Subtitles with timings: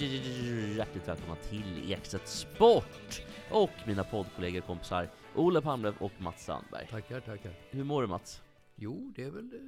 [0.00, 6.86] Hjärtligt välkomna till Ekstedt Sport och mina poddkollegor kompisar Olle Palmlöv och Mats Sandberg.
[6.90, 7.52] Tackar, tackar.
[7.70, 8.42] Hur mår du Mats?
[8.74, 9.60] Jo, det är väl eh,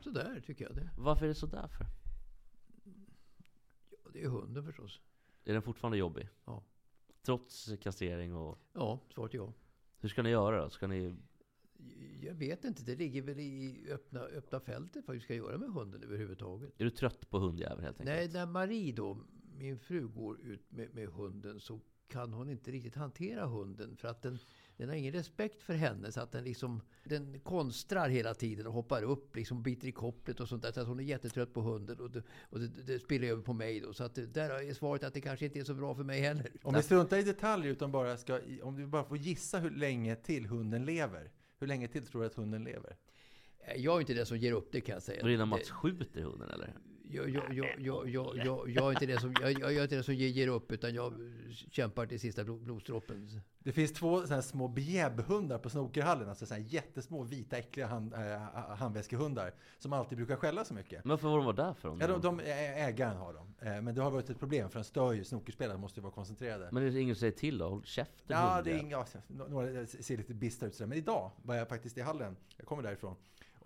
[0.00, 0.74] sådär tycker jag.
[0.74, 1.86] Det, Varför är det sådär för?
[3.90, 5.00] ja, det är hunden förstås.
[5.44, 6.28] Är den fortfarande jobbig?
[6.44, 6.64] Ja.
[7.22, 8.58] Trots kastrering och...
[8.72, 9.52] Ja, svaret är ja.
[10.00, 10.70] Hur ska ni göra då?
[10.70, 11.16] Ska ni...
[12.22, 15.68] Jag vet inte, det ligger väl i öppna, öppna fältet vad vi ska göra med
[15.68, 16.80] hunden överhuvudtaget.
[16.80, 18.16] Är du trött på hundjävel helt enkelt?
[18.16, 19.18] Nej, när Marie då,
[19.58, 24.08] min fru, går ut med, med hunden så kan hon inte riktigt hantera hunden för
[24.08, 24.38] att den,
[24.76, 28.72] den har ingen respekt för henne så att den liksom den konstrar hela tiden och
[28.72, 30.72] hoppar upp, liksom biter i kopplet och sånt där.
[30.72, 33.52] Så att hon är jättetrött på hunden och det, och det, det spiller över på
[33.52, 33.92] mig då.
[33.92, 36.20] Så att det, där är svaret att det kanske inte är så bra för mig
[36.20, 36.50] heller.
[36.62, 40.16] Om vi struntar i detaljer utan bara ska, om du bara får gissa hur länge
[40.16, 41.32] till hunden lever.
[41.58, 42.96] Hur länge till tror du att hunden lever?
[43.76, 45.24] Jag är inte den som ger upp det kan jag säga.
[45.24, 46.74] Det innan Mats skjuter hunden eller?
[47.10, 49.94] Jag, jag, jag, jag, jag, jag, jag är inte den som, jag, jag är inte
[49.94, 51.12] den som ger, ger upp utan jag
[51.70, 53.40] kämpar till sista blod- blodsdroppen.
[53.58, 58.20] Det finns två såna små bjäbbhundar på snookerhallen, alltså såna jättesmå vita äckliga hand, äh,
[58.76, 61.04] handväskehundar som alltid brukar skälla så mycket.
[61.04, 61.88] Men varför var de var där för?
[61.88, 63.54] Om Ja, de, de, ägaren har dem.
[63.60, 66.12] Eh, Men det har varit ett problem för de stör ju snookerspelare, måste ju vara
[66.12, 66.68] koncentrerade.
[66.72, 67.68] Men är det ingen som säger till då?
[67.68, 70.88] Håll käften Ja, det är inga, några ser lite bistra ut sådär.
[70.88, 73.16] Men idag var jag faktiskt i hallen, jag kommer därifrån.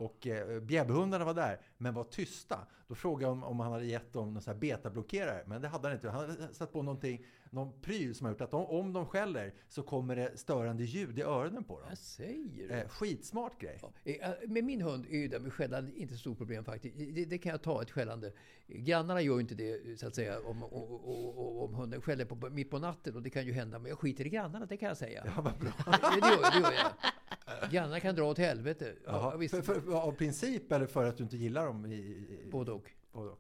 [0.00, 2.66] Och eh, bjäbbhundarna var där, men var tysta.
[2.88, 5.68] Då frågade jag om, om han hade gett dem någon sån här betablockerare, men det
[5.68, 6.10] hade han inte.
[6.10, 9.54] Han hade satt på någonting, någon pryl som har gjort att om, om de skäller
[9.68, 11.88] så kommer det störande ljud i öronen på dem.
[11.88, 12.74] Vad säger du?
[12.74, 13.80] Eh, skitsmart grej.
[13.82, 16.96] Ja, eh, Med min hund är ju det med skällande inte så stort problem faktiskt.
[16.98, 18.32] Det, det kan jag ta, ett skällande.
[18.66, 22.50] Grannarna gör ju inte det så att säga om, om, om, om hunden skäller på,
[22.50, 23.78] mitt på natten och det kan ju hända.
[23.78, 25.22] Men jag skiter i grannarna, det kan jag säga.
[25.36, 25.72] Ja, vad bra.
[25.86, 27.70] Det, gör, det gör jag.
[27.70, 28.94] Grannarna kan dra åt helvete.
[29.06, 31.86] Ja, Jaha, för, för, av princip eller för att du inte gillar dem?
[31.86, 32.90] I, i, både och.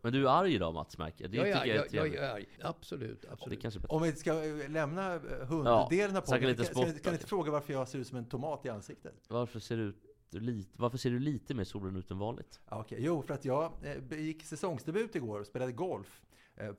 [0.02, 1.30] Men du är arg idag Mats märker jag.
[1.30, 2.46] Det Jag är, jag är jag, jag, är arg.
[2.62, 3.62] Absolut, Det absolut.
[3.62, 3.96] kanske är bättre.
[3.96, 6.98] Om vi ska eh, lämna eh, Ja, hunddelen av snacka podden, lite kan, sport kan,
[6.98, 9.14] kan inte fråga varför jag ser ut som en tomat i ansiktet?
[9.28, 12.60] Varför ser du ut lite, varför ser du lite mer solen ut än vanligt?
[12.70, 12.98] Ja, okej.
[13.00, 16.22] Jo, för att jag eh, gick säsongsdebut igår och spelade golf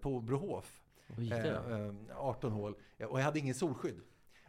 [0.01, 0.81] på Brohof.
[1.07, 1.75] Vad gick det då?
[1.75, 2.75] Eh, eh, 18 hål.
[3.09, 4.01] Och jag hade ingen solskydd.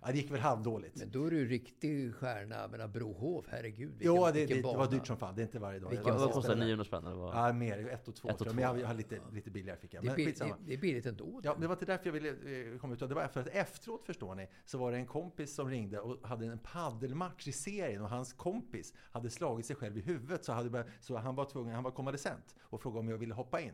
[0.04, 0.96] Ja, det gick väl halvdåligt.
[0.96, 2.56] Men då är du riktig stjärna.
[2.56, 3.90] Jag menar Brohof, herregud.
[3.90, 5.34] Vilken, Jo, det, vilken det, det var dyrt som fan.
[5.34, 5.90] Det är inte varje dag.
[5.90, 7.06] Vilken Jag Vad spelade- 900 spänn?
[7.06, 7.36] Eller vad?
[7.36, 7.88] Ja, mer.
[7.88, 8.28] Ett och två.
[8.28, 8.52] Ett och tror jag.
[8.52, 8.54] två.
[8.54, 10.02] Men jag, jag hade lite, lite billigare fick jag.
[10.02, 10.56] Det är, Men det, skitsamma.
[10.66, 11.40] det är billigt ändå.
[11.44, 12.28] Ja, det var inte därför jag ville
[12.72, 12.98] eh, komma ut.
[13.00, 16.28] Det var för att efteråt, förstår ni, så var det en kompis som ringde och
[16.28, 20.52] hade en paddelmatch i serien och hans kompis hade slagit sig själv i huvudet så,
[20.52, 23.72] hade, så han var tvungen, han var konvalescent och frågade om jag ville hoppa in.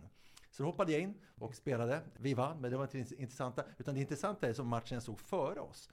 [0.50, 2.00] Så då hoppade jag in och spelade.
[2.16, 3.64] Vi vann, men det var inte det intressanta.
[3.78, 5.90] Utan det intressanta är som matchen såg före oss.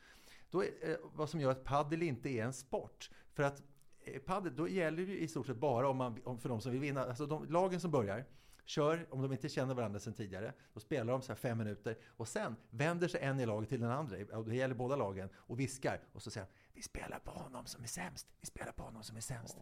[0.55, 3.09] Då är, eh, vad som gör att paddel inte är en sport.
[3.33, 3.63] För att
[4.05, 6.61] padel, paddel, då gäller det ju i stort sett bara om man, om, för de
[6.61, 7.05] som vill vinna.
[7.05, 8.25] Alltså de lagen som börjar
[8.65, 11.97] kör, om de inte känner varandra sedan tidigare, då spelar de så här fem minuter
[12.05, 15.29] och sen vänder sig en i laget till den andra, och det gäller båda lagen,
[15.35, 18.71] och viskar och så säger han, vi spelar på honom som är sämst, vi spelar
[18.71, 19.57] på honom som är sämst.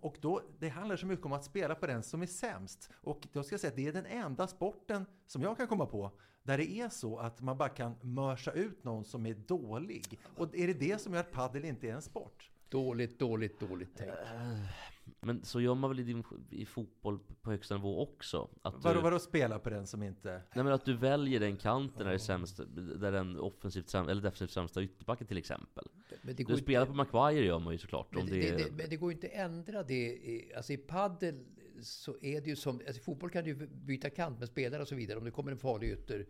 [0.00, 2.90] Och då, det handlar så mycket om att spela på den som är sämst.
[2.94, 5.86] Och då ska jag säga att det är den enda sporten som jag kan komma
[5.86, 6.12] på
[6.42, 10.20] där det är så att man bara kan mörsa ut någon som är dålig.
[10.36, 12.50] Och är det det som gör att padel inte är en sport?
[12.68, 14.18] Dåligt, dåligt, dåligt tänkt.
[15.24, 18.48] Men så gör man väl i, din, i fotboll på högsta nivå också?
[18.62, 20.30] Att du, Vadå, vadå spela på den som inte...
[20.54, 22.60] Nej men att du väljer den kanten där det är sämst,
[23.00, 25.84] där den offensivt säm, eller defensivt sämsta ytterbacken till exempel.
[26.22, 28.06] Men det Du inte- spelar på Maguire gör man ju såklart.
[28.10, 29.94] Men Om det, det, det, är- det, men det går inte att ändra det.
[29.94, 31.44] i- Alltså i paddel
[31.82, 32.76] så är det ju som...
[32.76, 35.18] Alltså, i fotboll kan du ju byta kant med spelare och så vidare.
[35.18, 36.26] Om det kommer en farlig ytter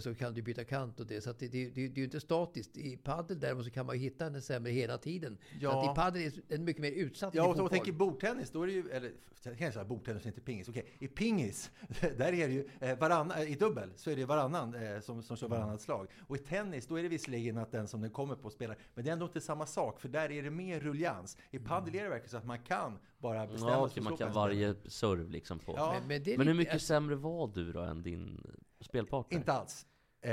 [0.00, 1.20] så kan du byta kant och det.
[1.20, 2.76] Så att det, det, det, det är ju inte statiskt.
[2.76, 5.38] I padel däremot så kan man ju hitta en sämre hela tiden.
[5.60, 5.70] Ja.
[5.70, 7.68] Så att i padel är det mycket mer utsatt Ja, i och så fotboll.
[7.68, 9.12] tänker bordtennis, då är det ju, eller
[9.42, 10.68] jag kan säga bordtennis, inte pingis.
[10.68, 14.74] Okej, i pingis, där är det ju eh, varannan, i dubbel, så är det varannan
[14.74, 16.08] eh, som, som kör varannat slag.
[16.26, 19.04] Och i tennis, då är det visserligen att den som den kommer på spelar, men
[19.04, 21.36] det är ändå inte samma sak, för där är det mer ruljans.
[21.50, 24.32] I padel är det verkligen så att man kan bara bestämma Ja, sig man kan
[24.32, 25.74] varje serve liksom på.
[25.76, 25.96] Ja.
[26.08, 28.40] Men, men, Men hur mycket alltså, sämre var du då än din
[28.80, 29.38] spelpartner?
[29.38, 29.86] Inte alls.
[30.20, 30.32] Eh,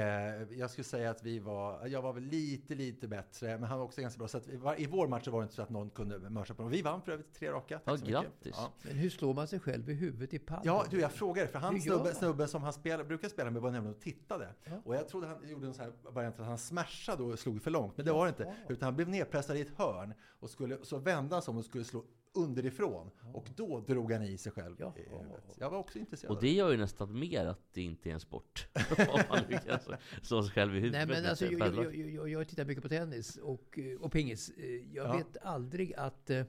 [0.59, 3.85] jag skulle säga att vi var, jag var väl lite, lite bättre, men han var
[3.85, 4.27] också ganska bra.
[4.27, 6.29] Så att vi var, i vår match så var det inte så att någon kunde
[6.29, 6.71] mörsa på dem.
[6.71, 7.79] Vi vann för övrigt tre raka.
[7.79, 8.21] Tack Ja, så mycket.
[8.21, 8.53] grattis.
[8.57, 8.71] Ja.
[8.83, 10.61] Men hur slår man sig själv i huvudet i padel?
[10.65, 13.71] Ja, du, jag frågade, för han snubben, snubben som han spela, brukar spela med var
[13.71, 14.49] nämligen och tittade.
[14.63, 14.71] Ja.
[14.85, 17.71] Och jag trodde han gjorde en sån här variant att han smashade och slog för
[17.71, 18.55] långt, men det var det inte.
[18.69, 21.65] Utan han blev nedpressad i ett hörn och skulle, så vände han sig om och
[21.65, 23.11] skulle slå underifrån.
[23.33, 24.75] Och då drog han i sig själv.
[24.79, 24.93] Jaha.
[24.95, 25.43] i huvudet.
[25.59, 28.19] Jag var också intresserad Och det gör ju nästan mer att det inte är en
[28.19, 28.67] sport.
[29.09, 29.87] Om man lyckas
[30.21, 31.07] slå sig själv i huvudet.
[31.07, 34.49] Nej, men alltså, jag, jag, jag, jag, tittar mycket på tennis och, eh, och pingis.
[34.49, 35.17] Eh, Jag Ja.
[35.17, 36.43] vet aldrig att eh,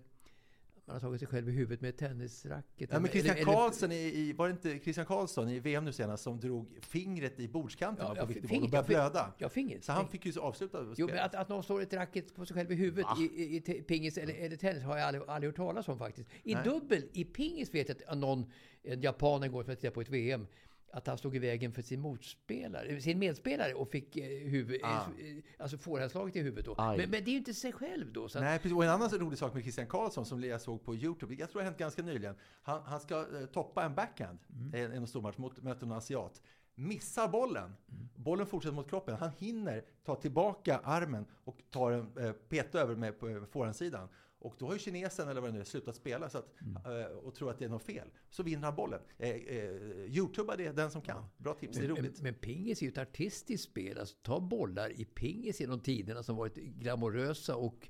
[0.87, 2.89] man har tagit sig själv i huvudet med tennisracket.
[2.93, 5.85] Ja, men Christian Eller- eller- Karlsson, i, i, var det inte Christian Karlsson i VM
[5.85, 9.33] nu senast som drog fingret i bordskanten Ja, på viktig boll och började blöda?
[9.39, 9.85] Ja, fingret.
[9.85, 10.99] Så han fick ju avsluta spelet.
[10.99, 13.17] Jo, men att, att någon slår ett racket på sig själv i huvudet Va?
[13.21, 16.29] i, i, pingis eller, eller tennis har jag aldrig, aldrig hört talas om faktiskt.
[16.43, 16.65] I Nej.
[16.65, 18.51] dubbel, i pingis vet jag att någon,
[18.83, 20.47] en japan en gång för att titta på ett VM,
[20.95, 24.97] att han stod i vägen för sin motspelare, sin medspelare och fick eh, huvud, Ah.
[24.97, 26.75] eh, alltså forehandslaget i huvudet då.
[26.79, 28.29] Men, men det är ju inte sig själv då.
[28.29, 28.77] Så Nej, precis.
[28.77, 31.61] Och en annan rolig sak med Christian Karlsson som jag såg på Youtube, jag tror
[31.61, 32.35] det har hänt ganska nyligen.
[32.63, 34.93] Han, han ska eh, toppa en backhand, Mm.
[34.93, 36.43] en, en stormatch, mot, möter en asiat.
[36.77, 37.65] Missar bollen.
[37.65, 38.09] Mm.
[38.17, 39.17] Bollen fortsätter mot kroppen.
[39.17, 44.09] Han hinner ta tillbaka armen och tar en eh, peta över med på eh, forehandsidan.
[44.45, 47.01] Och då har ju kinesen, eller vad det nu är, slutat spela så att, Mm.
[47.01, 48.09] eh, och tror att det är något fel.
[48.31, 49.01] Så vinner han bollen.
[49.19, 49.71] Eh, eh,
[50.09, 51.25] Youtuba det, den som kan.
[51.37, 52.23] Bra tips, det är men, roligt.
[52.23, 53.99] men pingis är ju ett artistiskt spel.
[53.99, 57.89] Alltså, ta bollar i pingis genom tiderna som varit glamorösa och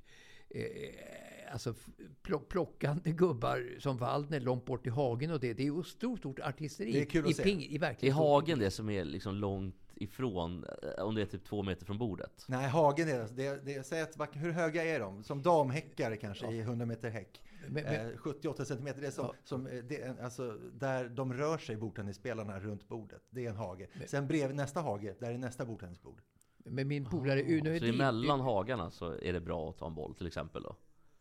[0.49, 0.63] eh,
[1.51, 1.73] alltså,
[2.21, 5.53] plock, plockande gubbar som Waldner långt bort i hagen och det.
[5.53, 6.91] Det är ju stort, stort artisteri.
[6.91, 7.43] Det är kul att I, se.
[7.43, 10.65] ping, i Är verkligen hagen det som är liksom långt ifrån,
[10.97, 12.45] eh, om det är typ två meter från bordet?
[12.47, 13.59] Nej, hagen är det.
[13.65, 15.23] det, säg att, hur höga är de?
[15.23, 17.41] Som damhäckare kanske i 100 meter häck.
[17.67, 19.33] Men- men- Eh, 78 centimeter, det är som, Ja.
[19.43, 23.21] som eh, det alltså, där de rör sig, bordtennisspelarna, runt bordet.
[23.29, 23.87] Det är en hage.
[24.07, 26.21] Sen bredvid nästa hage, där är nästa bordtennisbord.
[26.57, 27.93] Men min polare Uno Så Hedin...
[27.93, 30.75] emellan hagarna så är det bra att ta en boll till exempel då?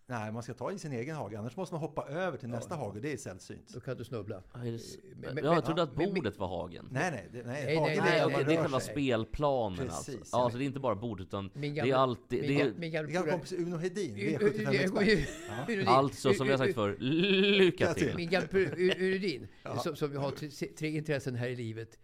[0.06, 2.75] Nej, man ska ta i sin egen hage, annars måste man hoppa över till nästa
[2.77, 3.01] hage.
[3.01, 3.69] Det är sällsynt.
[3.75, 4.43] Då kan du snubbla.
[4.53, 6.89] Ja, men- men- ja, jag trodde ja, att bordet var hagen.
[6.91, 10.37] Nej, nej, det, nej, Nej, hagen nej, Nej, man det är själva spelplanen Precis, alltså.
[10.37, 10.43] ja.
[10.45, 12.41] Ja, så det är inte bara bordet utan Min det är gamla- alltid...
[12.41, 15.09] min Det gamla- är, min gamla gamla kompis Uno Hedin, U- U- V75-expert.
[15.09, 15.55] U- Ja.
[15.69, 15.89] Uno Hedin.
[15.89, 18.12] alltså, som vi har sagt för lycka till.
[18.17, 19.49] Min gamla Uredin,
[19.83, 21.99] som, som har tre intressen här i livet.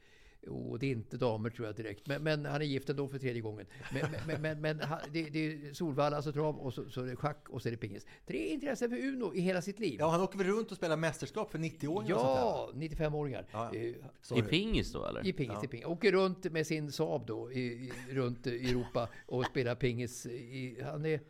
[0.48, 2.06] Och det är inte damer tror jag direkt.
[2.06, 3.66] Men, men han är gift ändå för tredje gången.
[4.26, 4.78] Men, men, men,
[5.12, 7.70] det, det är Solvalla, alltså trav, och så, så är det schack och så är
[7.70, 8.06] det pingis.
[8.26, 9.96] Tre intressen för Uno i hela sitt liv.
[9.98, 13.46] Ja, han åker väl runt och spelar mästerskap för 90-åringar och Ja, 95-åringar.
[13.52, 14.40] Ja, Eh, Sorry.
[14.40, 15.26] I pingis då eller?
[15.26, 15.64] I pingis, Ja.
[15.64, 15.87] i pingis.
[15.87, 20.26] Åker runt med sin Saab då, i, i, runt i Europa och spelar pingis.
[20.26, 21.20] I, han är eh,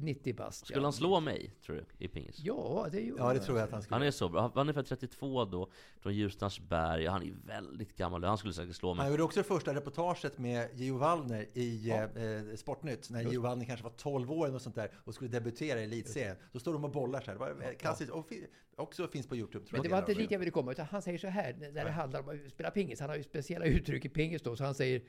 [0.00, 0.64] 90 bast.
[0.64, 0.82] Skulle ja.
[0.82, 2.38] han slå mig, tror du, i pingis?
[2.38, 4.52] Ja, det Ja, det tror jag att han skulle Han är så bra.
[4.54, 7.06] Han är född 32 då, från Ljusnarsberg.
[7.06, 8.24] Han är väldigt gammal.
[8.24, 9.10] Han skulle säkert slå Han mig.
[9.10, 13.10] gjorde också det första reportaget med Gio Wallner i eh, Sportnytt.
[13.10, 16.36] När Gio Wallner kanske var 12 år och sånt där och skulle debutera i elitserien.
[16.52, 17.32] Då står de och bollar så här.
[17.32, 18.10] Det var eh, klassiskt.
[18.10, 18.32] Och
[18.76, 19.66] också finns på Youtube.
[19.66, 19.96] tror Men det jag.
[19.96, 22.28] var inte dit jag ville komma, utan han säger så här när det handlar om
[22.28, 23.00] att spela pingis.
[23.00, 25.02] Han har ju speciella uttryck i pingis då, så han säger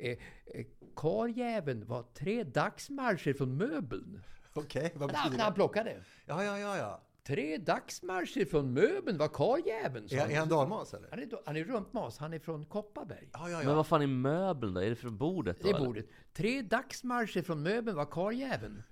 [0.00, 0.66] eh, eh,
[0.96, 4.22] Karljäveln var tre dagsmarscher från möbeln.
[4.52, 5.56] Okej, vad När, betyder när han det?
[5.56, 5.96] plockade.
[6.26, 7.00] Ja, ja, ja, ja.
[7.22, 10.08] Tre dagsmarscher från möbeln var karljäveln.
[10.10, 10.30] Är, han.
[10.30, 11.10] är han dalmas eller?
[11.10, 13.28] Han är, han är rumpmas, han är från Kopparberg.
[13.32, 13.74] Ja, ja, Men ja.
[13.74, 14.80] vad fan är möbeln då?
[14.80, 15.62] Är det från bordet då?
[15.62, 15.86] Det är eller?
[15.86, 16.06] bordet.
[16.32, 18.82] Tre dagsmarscher från möbeln var karljäveln.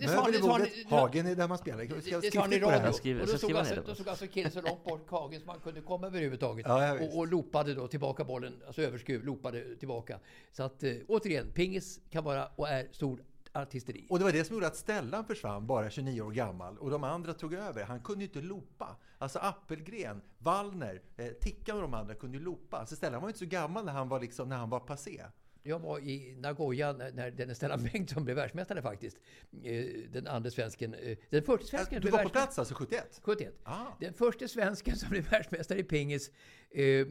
[0.00, 2.00] Det sa det sa bordet, hagen är där man spelar.
[2.00, 3.20] Ska jag Det sa han i det radio.
[3.20, 4.04] och då skriva alltså, det.
[4.04, 6.66] då alltså killen så långt bort kagen som man kunde komma överhuvudtaget.
[6.68, 10.18] Ja, och, och loopade då tillbaka bollen, alltså överskruv, loopade tillbaka.
[10.52, 14.06] Så att eh, återigen, pingis kan vara och är stor artisteri.
[14.10, 16.78] Och det var det som gjorde att Stellan försvann, bara 29 år gammal.
[16.78, 17.84] Och de andra tog över.
[17.84, 18.96] Han kunde ju inte loopa.
[19.18, 22.76] Alltså Appelgren, Wallner, eh, Tickan och de andra kunde ju loopa.
[22.76, 25.24] Alltså Stellan var ju inte så gammal när han var, liksom, när han var passé.
[25.66, 29.18] Jag var i Nagoya när, när den Stellan Bengtsson blev världsmästare faktiskt.
[29.62, 33.20] Eh, den andra svensken, eh, den första svensken Du var på plats alltså 71?
[33.22, 33.54] 71.
[33.62, 33.86] Ah.
[34.00, 36.30] Den första svensken som blev världsmästare i pingis.
[36.70, 37.06] Eh,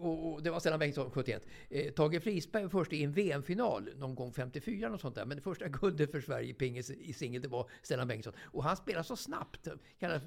[0.00, 1.46] och, det var Stellan Bengtsson 71.
[1.70, 5.24] Eh, Tage Frisberg var först i en VM-final någon gång 54 och sånt där.
[5.24, 8.32] Men det första guldet för Sverige i pingis i singel, det var Stellan Bengtsson.
[8.40, 9.68] Och han spelade så snabbt.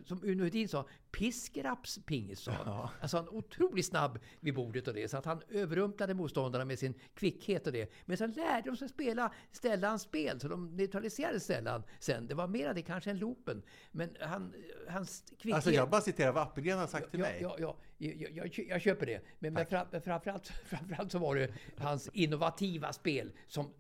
[0.06, 2.68] Som Uno Hedin sa, piskraps pingis sa han.
[2.68, 2.92] Ja.
[3.02, 5.08] Alltså han otroligt snabb vid bordet och det.
[5.08, 7.92] Så att han överrumplade motståndarna med sin kvickhet och det.
[8.06, 10.40] Men sen lärde de sig spela Stellans spel.
[10.40, 12.28] Så de neutraliserade Stellan sen.
[12.28, 13.62] Det var mer det kanske än loopen.
[13.92, 14.54] Men han,
[14.88, 15.56] hans kvickhet...
[15.56, 17.40] Alltså jag bara citerar vad Appelgren har sagt till ja, mig.
[17.42, 19.22] Ja, ja, jag, jag, jag köper det.
[19.40, 23.74] Men, men fram, framförallt, framförallt så var det hans innovativa spel som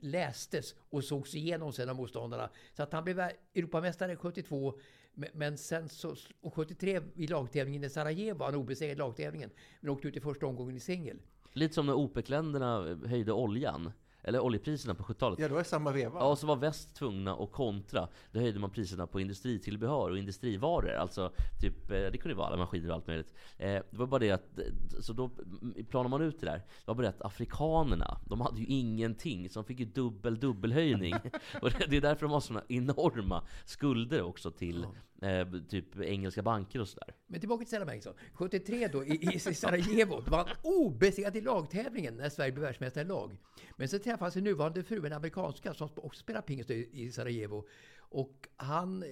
[0.00, 2.50] lästes och sågs igenom sen av motståndarna.
[2.72, 3.20] Så att han blev
[3.54, 4.78] Europamästare 72,
[5.14, 9.50] men- sen så, och 73 i lagtävlingen i Sarajevo, han obesegrad i lagtävlingen,
[9.80, 11.18] men åkte ut i första omgången i singel.
[11.54, 13.92] Lite som när OPEC-länderna höjde oljan.
[14.26, 15.38] Eller oljepriserna på 70-talet.
[15.38, 16.18] Ja, det samma veva.
[16.18, 18.08] Ja, och så var väst tvungna att kontra.
[18.32, 20.90] Då höjde man priserna på industritillbehör och industrivaror.
[20.90, 23.34] Alltså, typ, eh, det kunde ju vara alla maskiner och allt möjligt.
[23.58, 24.64] Eh, Det var bara det att, eh,
[25.00, 25.30] så då
[25.62, 26.56] mm, planar man ut det där.
[26.56, 29.48] Det var bara det att afrikanerna, de hade ju ingenting.
[29.48, 31.14] Så de fick ju dubbel, dubbelhöjning.
[31.62, 34.86] och det är därför de har såna enorma skulder också till
[35.24, 37.14] eh, typ engelska banker och sådär.
[37.26, 38.14] Men tillbaka till Stellan Bengtsson.
[38.32, 43.04] 73 då i, i Sarajevo, då var han obesegrad i lagtävlingen när Sverige blev världsmästare
[43.04, 43.36] i lag.
[43.76, 47.68] Men så träffade han sin nuvarande fru, en amerikanska, som också spelar pingis i, Sarajevo.
[47.98, 49.08] Och han, eh,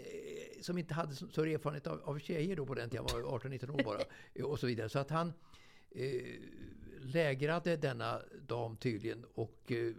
[0.60, 3.38] som inte hade så så erfarenhet av, av tjejer då på den tiden, han var
[3.38, 4.00] 18-19 år bara,
[4.34, 4.88] eh, och så vidare.
[4.88, 5.32] Så att han
[5.90, 6.22] eh,
[7.00, 9.94] lägrade denna dam tydligen och eh,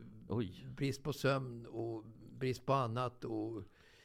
[0.75, 2.03] brist på sömn och
[2.39, 3.25] brist på annat.
[3.25, 3.63] Och,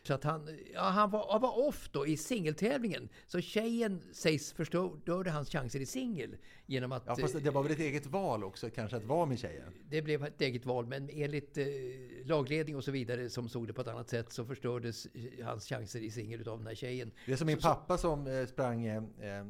[0.08, 3.08] så att han, ja, han, var, han var off då i singeltävlingen.
[3.26, 6.36] Så tjejen sägs förstörde hans chanser i singel.
[6.66, 9.38] Genom att Ja, fast det var väl ett eget val också kanske att vara med
[9.38, 9.72] tjejen?
[9.90, 10.86] det blev ett eget val.
[10.86, 11.66] Men enligt eh,
[12.24, 15.66] lagledning och så vidare som såg det på ett annat sätt så förstördes eh, hans
[15.68, 17.10] chanser i singel utav den här tjejen.
[17.26, 19.46] Det är som min Så- pappa som eh, sprang eh, eh,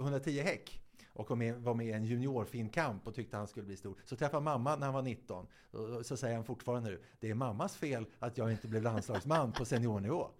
[0.00, 0.80] 110 häck
[1.12, 3.96] och var med, var med i en juniorfinkamp och tyckte han skulle bli stor.
[4.04, 5.46] Så träffade mamma när han var 19.
[5.70, 9.52] Och så säger han fortfarande nu, det är mammas fel att jag inte blev landslagsman
[9.52, 10.30] på seniornivå.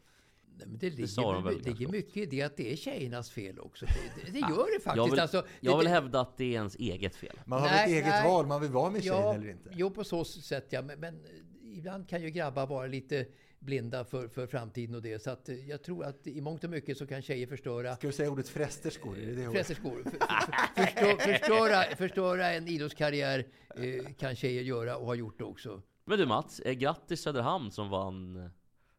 [0.57, 3.87] Nej, men det ligger, det ligger mycket i det att det är tjejernas fel också.
[3.87, 4.97] Det, det, det gör det faktiskt.
[4.97, 7.41] Jag vill, alltså, jag vill det, hävda att det är ens eget fel.
[7.45, 8.29] Man har Nej, ett eget nej.
[8.29, 9.71] val, man vill vara med tjejen Ja, eller inte.
[9.73, 10.83] Jo, på så sätt ja.
[10.83, 11.21] Men, men
[11.63, 13.27] ibland kan ju grabbar vara lite
[13.61, 15.23] blinda för, för framtiden och det.
[15.23, 18.07] Så att eh, jag tror att i mångt och mycket så kan tjejer förstöra Ska
[18.07, 19.19] du säga ordet frästerskor?
[19.19, 19.51] Är det det?
[19.51, 20.03] Frästerskor.
[20.03, 25.45] För, för, förstö, förstöra, förstöra en idrottskarriär eh, kan tjejer göra och har gjort det
[25.45, 25.83] också.
[26.05, 28.51] Men du Mats, eh, grattis Söderhamn som vann eh,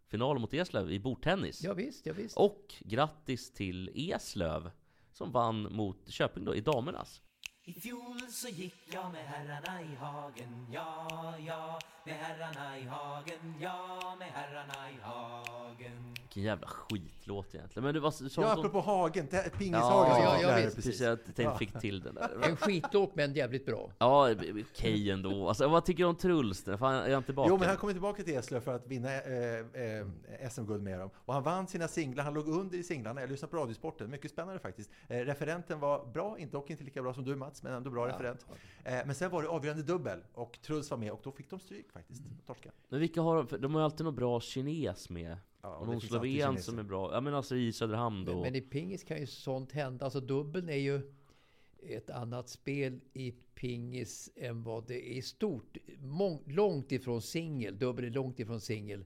[0.07, 1.63] finalen mot Eslöv i bordtennis.
[1.63, 2.37] Ja, visst, ja, visst.
[2.37, 4.71] Och grattis till Eslöv
[5.13, 7.21] som vann mot Köping då i damernas.
[7.65, 11.07] I fjol så gick jag med herrarna i hagen, ja,
[11.39, 16.20] ja, med herrarna i hagen, ja, med herrarna i hagen.
[16.31, 17.83] Vilken jävla skitlåt egentligen.
[17.83, 21.01] Men du, vad sa Ja, apropå Hagen, Ja, pingishagen ja, ja, dig visst, precis.
[21.01, 22.29] Jag tänkte fick till den där.
[22.49, 23.91] En skitlåt men jävligt bra.
[23.97, 24.29] Ja,
[24.71, 25.47] okej ändå.
[25.47, 26.67] Alltså, vad tycker du om Truls?
[26.67, 27.49] Är jag inte tillbaka?
[27.49, 31.09] Jo, men han kommer tillbaka till Eslöv för att vinna eh, eh, SM-guld med dem.
[31.15, 33.21] Och han vann sina singlar, han låg under i singlarna.
[33.21, 34.89] Jag lyssnade på Radiosporten, mycket spännande faktiskt.
[35.07, 38.07] Eh, referenten var bra, inte, dock inte lika bra som du Mats, men ändå bra
[38.07, 38.45] referent.
[38.83, 41.59] Eh, men sen var det avgörande dubbel och Truls var med och då fick de
[41.59, 42.21] stryk faktiskt.
[42.47, 42.71] Torska.
[42.89, 43.61] Men vilka har de?
[43.61, 45.37] De har ju alltid någon bra kines med.
[45.61, 47.13] Ja, och det någon sloven som är bra.
[47.13, 48.33] Ja men alltså i Söderhamn då.
[48.33, 50.05] Men, men i pingis kan ju sånt hända.
[50.05, 51.01] Alltså dubbeln är ju
[51.83, 55.77] ett annat spel i pingis än vad det är i stort.
[55.99, 57.79] Mång, långt ifrån singel.
[57.79, 59.05] Dubbel är långt ifrån singel.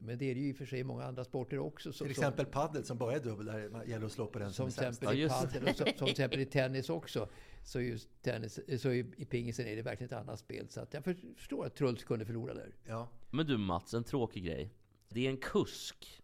[0.00, 1.92] Men det är det ju i och för sig i många andra sporter också.
[1.92, 4.52] Så, Till exempel paddel som bara är dubbel, där det gäller att slå på den
[4.52, 5.02] som, som, är sämst.
[5.02, 7.28] i padel och som, som exempel i tennis också.
[7.64, 10.68] Så, just tennis, så i, i pingisen är det verkligen ett annat spel.
[10.68, 12.74] Så att jag förstår att Truls kunde förlora där.
[12.84, 13.08] Ja.
[13.30, 14.70] Men du Mats, en tråkig grej.
[15.08, 16.22] Det är en kusk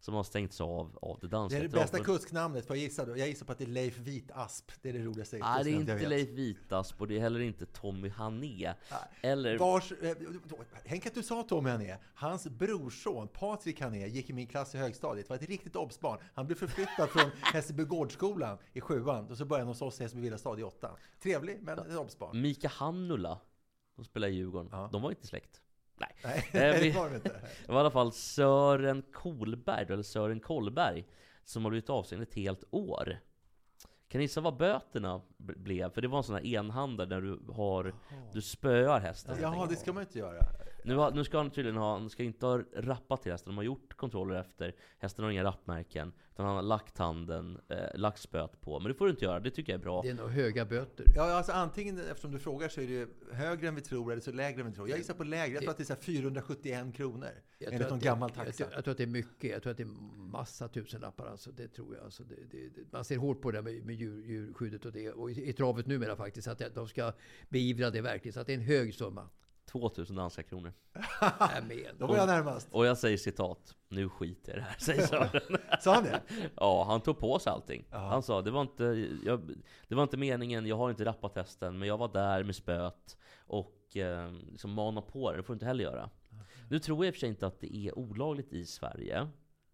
[0.00, 2.22] som har stängts av av det Det danska är det bästa travförbundet.
[2.22, 3.16] kusknamnet, får jag gissa då?
[3.16, 4.70] Jag gissar på att det är Leif Vitasp.
[4.82, 6.08] Det är det roligaste Nej, det är inte.
[6.08, 8.74] Leif Vitasp och det är heller inte Tommy Hané.
[9.20, 9.58] Eller...
[9.58, 10.16] Vars, eh,
[10.86, 11.96] tänk att du sa Tommy Hané.
[12.14, 15.28] Hans brorson Patrik Hané gick i min klass i högstadiet.
[15.28, 16.18] var ett riktigt obsbarn.
[16.34, 20.02] Han blev förflyttad från Hässelby gårdsskolan i sjuan och så började han hos oss i
[20.02, 20.96] Hässelby villastad i åttan.
[21.22, 22.40] Trevlig, men ett obsbarn.
[22.40, 23.40] Mika Hannula,
[23.94, 24.68] som spelar i Djurgården.
[24.72, 24.88] Ja.
[24.92, 25.60] De var inte släkt.
[26.00, 26.44] Nej.
[26.52, 27.28] Nej, Eh, det var det inte.
[27.66, 31.06] Det var i alla fall Sören Kolberg, eller Sören Kollberg,
[31.44, 33.18] som har blivit avstängd ett helt år.
[34.08, 35.90] Kan ni gissa vad böterna blev?
[35.90, 37.94] För det var en sån här enhandare där du har,
[38.32, 39.36] du spöar hästen.
[39.42, 40.42] Jaha, det ska man inte göra.
[40.84, 43.56] Nu, har, nu ska han tydligen ha, han ska inte ha rappat till hästen, de
[43.56, 44.74] har gjort kontroller efter.
[44.98, 48.80] Hästen har inga rappmärken, utan han har lagt handen, eh, lagt spöet på.
[48.80, 50.02] Men det får du inte göra, det tycker jag är bra.
[50.02, 51.06] Det är nog höga böter.
[51.16, 54.32] Ja, alltså antingen, eftersom du frågar, så är det högre än vi tror eller så
[54.32, 54.88] lägre än vi tror.
[54.88, 55.54] Jag gissar på lägre.
[55.54, 57.28] Jag tror att det är så här 471 kronor.
[57.58, 58.64] Jag Enligt tror någon att det- gammal Jag, taxa.
[58.64, 59.50] tror- jag tror att det är mycket.
[59.50, 61.26] Jag tror att det är massa tusenlappar.
[61.26, 62.04] Alltså, det tror jag.
[62.04, 65.10] Alltså, det, det, det, man ser hårt på det med, med djur, djurskyddet och det.
[65.12, 66.48] Och i, i travet numera faktiskt.
[66.48, 67.12] Att de ska
[67.48, 68.32] beivra det verkligen.
[68.32, 69.28] Så att det är en hög summa.
[69.72, 70.72] 2000 danska kronor.
[71.98, 72.68] Då var jag närmast.
[72.72, 75.40] Och jag säger citat, nu skiter det här, säger Sören.
[75.80, 76.20] Sa han det?
[76.56, 77.84] Ja, han tog på sig allting.
[77.90, 77.98] Ja.
[77.98, 79.50] Han sa, det var, inte, jag,
[79.88, 83.16] det var inte meningen, jag har inte rappat testen, men jag var där med spöet
[83.46, 86.10] och eh, liksom mana på det, det får du inte heller göra.
[86.70, 89.28] Nu tror jag i och för sig inte att det är olagligt i Sverige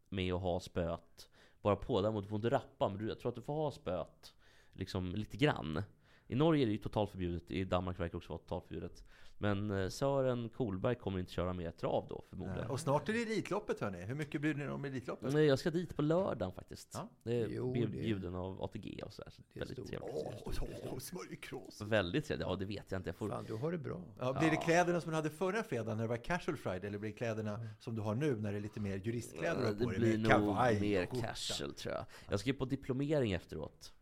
[0.08, 1.28] med att ha spöet
[1.62, 2.00] bara på.
[2.00, 4.34] Däremot får du inte rappa, men du- jag tror att du får ha spöet
[4.72, 5.82] liksom lite grann.
[6.28, 9.04] I Norge är det ju totalt förbjudet, i Danmark verkar det också vara totalt förbjudet.
[9.38, 12.70] Men eh, Sören Kolberg kommer inte köra mer trav då förmodligen.
[12.70, 14.02] Och snart är det Elitloppet hörni.
[14.02, 15.32] Hur mycket bryr ni er om Elitloppet?
[15.34, 16.90] Nej, jag ska dit på lördagen faktiskt.
[16.94, 17.08] Ja.
[17.22, 19.30] Det är Jo, bjud- det- bjuden av ATG och sådär.
[19.30, 19.88] Så Det är väldigt stort.
[19.88, 20.86] trevligt.
[20.92, 21.80] Åh, smörjkrås!
[21.82, 22.46] Väldigt trevligt.
[22.48, 23.08] Ja, det vet jag inte.
[23.08, 23.28] Jag får...
[23.28, 24.00] Fan, du har det bra.
[24.18, 26.86] Ja, blir det kläderna som du hade förra fredagen när det var casual friday?
[26.88, 29.84] Eller blir det kläderna som du har nu när det är lite mer juristkläder det
[29.84, 29.98] på dig?
[29.98, 32.04] blir med nog mer casual tror jag.
[32.30, 33.92] Jag ska ju på diplomering efteråt.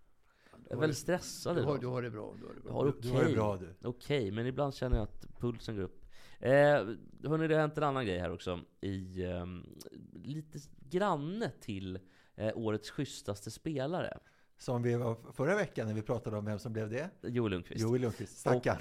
[0.74, 1.80] Jag är har väldigt stressad Du har, idag.
[1.80, 2.34] du har det bra.
[2.40, 2.72] Du har det Jag bra.
[2.72, 3.10] har Du okej.
[3.12, 3.88] har det bra du.
[3.88, 6.04] Okej, men ibland känner jag att pulsen går upp.
[6.40, 8.60] Eh, hörni, det har hänt en annan grej här också.
[8.80, 9.66] I ehm,
[10.24, 10.58] lite
[10.90, 11.98] granne till
[12.34, 14.18] eh, årets schysstaste spelare.
[14.58, 17.10] Som vi var förra veckan när vi pratade om vem som blev det.
[17.22, 17.82] Joel Lundqvist.
[17.82, 18.78] Joel Lundqvist, stackarn.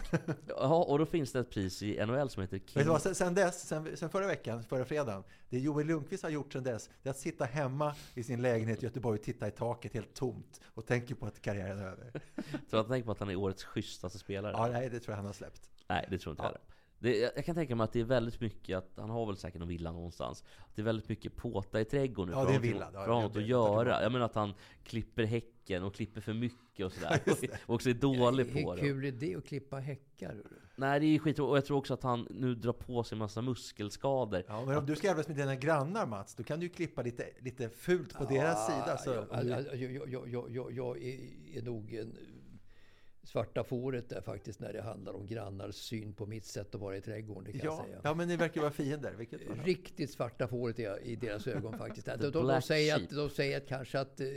[0.48, 2.68] Ja, och då finns det ett pris i NHL som heter King...
[2.76, 6.24] Vet du vad, sen, sen dess, sen, sen förra veckan, förra fredagen, det Joel Lundqvist
[6.24, 9.26] har gjort sen dess, det är att sitta hemma i sin lägenhet i Göteborg och
[9.26, 12.12] titta i taket helt tomt och tänker på att karriären är över.
[12.70, 14.54] Så jag tänker på att han är årets schysstaste spelare.
[14.58, 15.70] Ja, nej, det tror jag han har släppt.
[15.88, 16.46] Nej, det tror inte Ja.
[16.46, 16.73] jag heller.
[17.04, 19.60] Det, jag kan tänka mig att det är väldigt mycket, att han har väl säkert
[19.60, 20.44] någon villa någonstans.
[20.76, 22.90] Det är väldigt mycket påta i trädgården nu Ja, det är villa.
[22.94, 23.48] Ja, För honom jag att vet.
[23.48, 24.02] göra.
[24.04, 27.20] Jag menar att han klipper häcken och klipper för mycket och sådär.
[27.66, 28.82] och också är dålig på Hur det.
[28.82, 30.36] kul är det att klippa häckar?
[30.76, 31.40] Nej, det är skit.
[31.40, 34.44] Och jag tror också att han nu drar på sig en massa muskelskador.
[34.48, 37.02] Ja, men om du ska jävlas med dina grannar Mats, då kan du ju klippa
[37.02, 38.98] lite, lite fult på deras sida.
[38.98, 40.98] Så, Ja, ja, ja, jag, jag, jag, jag,
[41.54, 42.18] är nog en
[43.24, 46.98] svarta fåret där faktiskt när det handlar om grannars syn på mitt sätt att vara
[46.98, 47.44] i trädgården.
[47.44, 48.00] Det kan jag ja, säga.
[48.04, 49.14] ja, men ni verkar vara fiender.
[49.18, 49.62] Vilket var det?
[49.62, 52.08] Riktigt svarta fåret är jag i deras ögon faktiskt.
[52.20, 54.28] De, de, de, säger att, de säger att kanske att eh,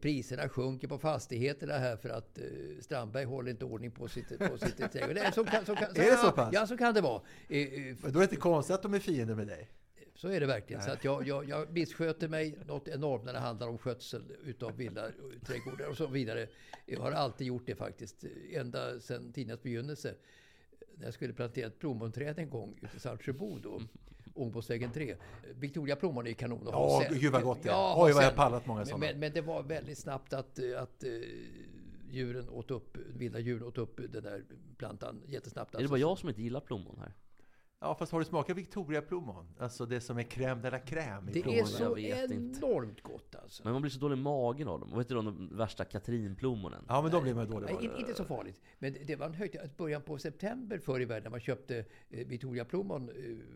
[0.00, 2.44] priserna sjunker på fastigheterna här för att eh,
[2.80, 5.14] Strandberg håller inte ordning på sitt, på sitt trädgård.
[5.14, 6.50] Nej, så kan, så kan, Är det så pass?
[6.52, 7.22] Ja, så kan det vara.
[7.48, 9.70] Eh, eh, Men då är det inte konstigt att de är fiender med dig.
[10.18, 10.82] Så är det verkligen.
[10.82, 14.76] Så att jag, jag, jag missköter mig något enormt när det handlar om skötsel utav
[14.76, 16.46] villaträdgårdar och så vidare.
[16.86, 18.24] Jag har alltid gjort det faktiskt.
[18.52, 20.14] Ända sedan tidningens begynnelse.
[20.94, 23.80] När jag skulle plantera ett plommonträd en gång ute i Saltsjöbo då.
[24.34, 25.16] Ångbåtsvägen 3.
[25.54, 27.18] Victoria plommon är kanon att ha Ja, sen.
[27.20, 27.72] gud vad gott det är.
[27.72, 28.36] Ja, Oj, vad jag sen.
[28.36, 29.06] pallat många sådana.
[29.06, 31.10] men, men det var väldigt snabbt att, att eh,
[32.10, 34.44] djuren åt upp, vilda djur åt upp den där
[34.76, 35.74] plantan jättesnabbt.
[35.74, 35.90] Är det alltså.
[35.90, 37.14] bara jag som inte gillar plommon här?
[37.80, 39.46] Ja, fast har du smakat Victoria-plommon?
[39.58, 41.66] Alltså det som är crème de la crème i Det är plommonen.
[41.66, 42.58] så jag vet inte.
[42.66, 43.64] enormt gott alltså.
[43.64, 44.88] Men man blir så dålig i magen av dem.
[44.90, 46.84] Vad heter de, de värsta katrinplommonen?
[46.88, 48.00] Ja, men då blir man dålig det.
[48.00, 48.60] inte, så farligt.
[48.78, 51.84] Men det, var en högt, att början på september förr i världen när man köpte
[52.10, 53.14] eh, Victoriaplommon eh,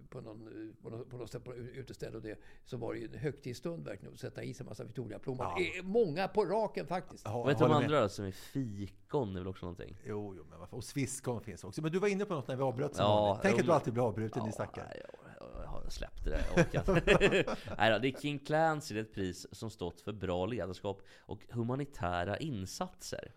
[0.09, 2.99] på någon, eh, på någon, på något ställe, på uteställe och det, så var det
[3.01, 5.47] ju en högtidsstund verkligen att sätta i sig en massa Victoriaplommon.
[5.47, 5.83] Ja.
[5.83, 7.23] Många på raken faktiskt.
[7.25, 9.37] Ja, Vad heter de andra som är fikon?
[9.37, 9.97] är väl också någonting?
[10.07, 10.77] Jo, jo, men varför?
[10.77, 11.83] Och sviskon finns också.
[11.83, 13.39] Men du var inne på något när vi avbröt Ja.
[13.43, 14.87] Tänk jo, att du alltid blir avbruten, din stackare.
[14.89, 15.03] nej,
[15.41, 16.45] jag, jag har släppt det där.
[16.55, 17.77] Jag orkar.
[17.79, 21.03] Nej då, det är King Clancy, det är ett pris som stått för bra ledarskap
[21.19, 23.33] och humanitära insatser.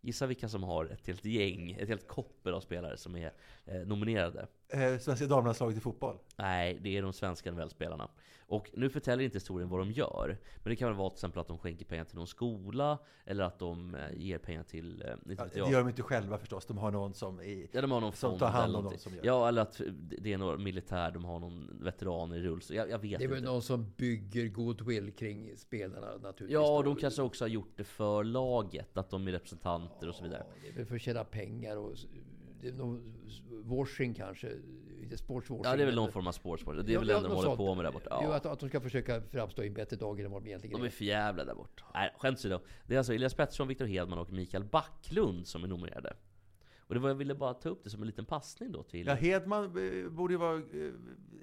[0.00, 3.32] Gissa vilka som har ett helt gäng, ett helt koppel av spelare som är
[3.70, 4.46] eh, nominerade.
[4.68, 6.18] Eh, svenska damlandslaget i fotboll.
[6.36, 8.08] Nej, det är de svenska NHL-spelarna.
[8.50, 10.38] Och nu förtäljer inte historien vad de gör.
[10.56, 13.44] Men det kan väl vara till exempel att de skänker pengar till någon skola, eller
[13.44, 16.66] att de eh, ger pengar till, eh, inte Ja, det gör de inte själva förstås.
[16.66, 17.68] De har någon som i...
[17.72, 19.20] Ja, de har någon Som tar hand om dem som gör.
[19.24, 19.80] Ja, eller att
[20.18, 22.76] det är någon militär, de har någon veteran i rullstol.
[22.76, 23.50] Jag, jag vet Det är väl inte.
[23.50, 26.50] någon som bygger goodwill kring spelarna naturligtvis.
[26.50, 30.14] Ja, och de kanske också har gjort det för laget, att de är representanter och
[30.14, 30.46] så vidare.
[30.48, 31.96] Ja, det är väl för att tjäna pengar och
[32.68, 33.00] är
[33.64, 34.52] washing kanske.
[35.02, 35.64] Inte sportswashing.
[35.64, 36.74] Ja, det är väl någon form av sportsport.
[36.74, 37.56] Det är Ja, väl det de håller sånt.
[37.56, 38.18] på med där borta.
[38.22, 38.34] Jo, Ja.
[38.36, 40.82] att, att de ska försöka framstå i en bättre dager än vad de egentligen De
[40.82, 40.90] är är.
[40.90, 41.84] för jävla där borta.
[41.94, 42.60] Nej, skämt åsido.
[42.86, 46.16] Det är alltså Elias Pettersson, Viktor Hedman och Mikael Backlund som är nominerade.
[46.78, 49.06] Och det var, jag ville bara ta upp det som en liten passning då till...
[49.06, 50.56] Ja, Hedman eh, borde ju vara...
[50.56, 50.62] eh,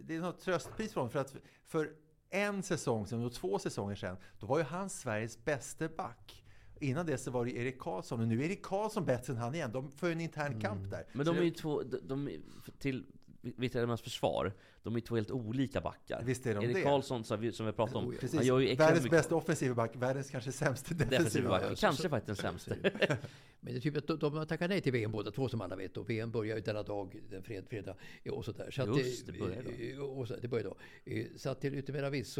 [0.01, 1.11] Det är något tröstpris för honom.
[1.11, 1.91] För att för
[2.29, 6.43] en säsong sedan, och två säsonger sedan, då var ju han Sveriges bästa back.
[6.81, 8.19] Innan det så var det Erik Karlsson.
[8.21, 9.71] Och nu är Erik Karlsson bättre än han igen.
[9.73, 10.97] De för en intern kamp där.
[10.97, 11.07] Mm.
[11.13, 12.39] Men Så de är det- ju två, de, de, är-
[12.79, 13.05] till
[13.41, 16.23] Viktor Hedmans försvar, de är två helt olika backar.
[16.25, 16.81] Visst är de Erik det.
[16.81, 18.19] Karlsson, som vi, som vi pratade om, Oh, ja.
[18.19, 18.35] Precis.
[18.37, 21.63] han gör ju världens mycket bästa offensiva back, världens kanske sämsta defensiva back.
[21.69, 22.75] så- Kanske så- faktiskt den sämsta.
[23.59, 25.61] Men det är typ att de, de har tackat nej till VM båda två som
[25.61, 25.97] alla vet.
[25.97, 27.95] Och VM börjar ju denna dag, den fred, fredag.
[28.31, 28.71] Och så där.
[28.71, 29.63] Så att, Just det, börjar
[29.93, 30.75] eh, Och så, det börjar då.
[31.11, 32.37] Eh, Så att till yttermera viss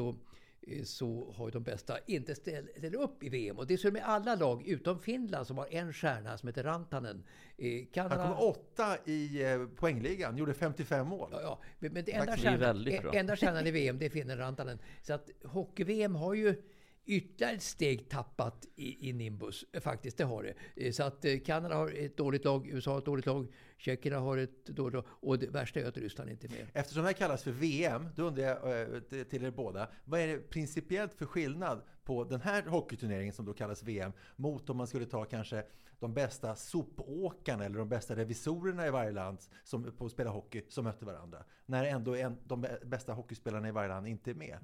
[0.68, 3.58] så eh, så har ju de bästa inte ställ- ställt upp i VM.
[3.58, 6.64] Och det är så med alla lag utom Finland som har en stjärna som heter
[6.64, 7.24] Rantanen.
[7.58, 11.30] Eh, Han Kanada, kom åtta i eh, poängligan, gjorde 55 mål.
[11.32, 11.60] Ja, ja.
[11.80, 13.14] Men, men det enda Det är stjärnan, bra.
[13.14, 14.80] enda stjärnan i VM det är finnen Rantanen.
[15.02, 16.56] Så att hockey-VM har ju
[17.08, 19.66] ytterligare ett steg tappat i, i Nimbus.
[19.74, 20.54] Eh, Faktiskt, det har det.
[20.88, 24.18] Eh, Så att eh, Kanada har ett dåligt lag, USA har ett dåligt lag, Tjeckerna
[24.20, 25.04] har ett dåligt lag.
[25.10, 26.68] Och det värsta är att Ryssland inte är med.
[26.74, 29.90] Eftersom det här kallas för VM, då undrar jag till- er båda.
[30.06, 34.70] Vad är det principiellt för skillnad på den här hockeyturneringen som då kallas VM mot
[34.70, 35.64] om man skulle ta kanske
[36.00, 40.62] de bästa sopåkarna eller de bästa revisorerna i varje land som på att spela hockey
[40.70, 41.44] som mötte varandra.
[41.66, 44.58] När ändå en, de bä- bästa hockeyspelarna i varje land inte är med.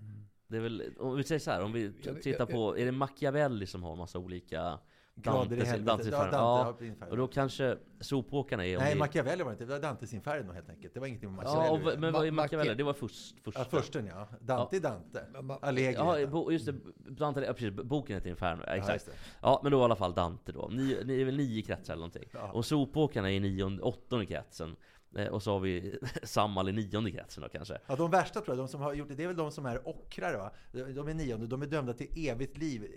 [0.53, 1.91] Det är väl, om vi säger så här, om vi
[2.23, 4.79] tittar på, är det Machiavelli som har massa olika
[5.15, 6.31] Grader i Dantes- Ja?
[6.31, 8.77] Dante Ja, och då kanske sopåkarna är...
[8.77, 9.65] Nej, vi- Machiavelli var det inte.
[9.65, 10.93] Det var Dantes Inferno helt enkelt.
[10.93, 11.95] Det var ingenting med Ja, Machiavelli.
[11.95, 12.69] och, men vad är Ma- Machiavelli?
[12.71, 13.59] Machi- Det var först, första.
[13.59, 14.27] ja, försten ja.
[14.41, 15.25] Dante är Dante.
[15.61, 15.93] Allegri.
[15.93, 16.73] Ja, just det.
[16.95, 18.61] Dante, ja, precis, boken heter Inferno.
[18.67, 19.09] Ja, Ja, exakt.
[19.41, 20.67] Ja, men då i alla fall Dante då.
[20.71, 22.29] Ni, ni är väl nio kretsar eller någonting.
[22.33, 22.51] Ja.
[22.51, 24.75] Och sopåkarna är i nionde, åttonde kretsen.
[25.15, 27.77] Eh, och så har vi Samhall i nionde kretsen då kanske.
[27.87, 29.65] Ja, de värsta tror jag, de som har gjort det, det är väl de som
[29.65, 30.51] är ockrare va?
[30.71, 32.91] De är nionde, de är dömda till evigt liv,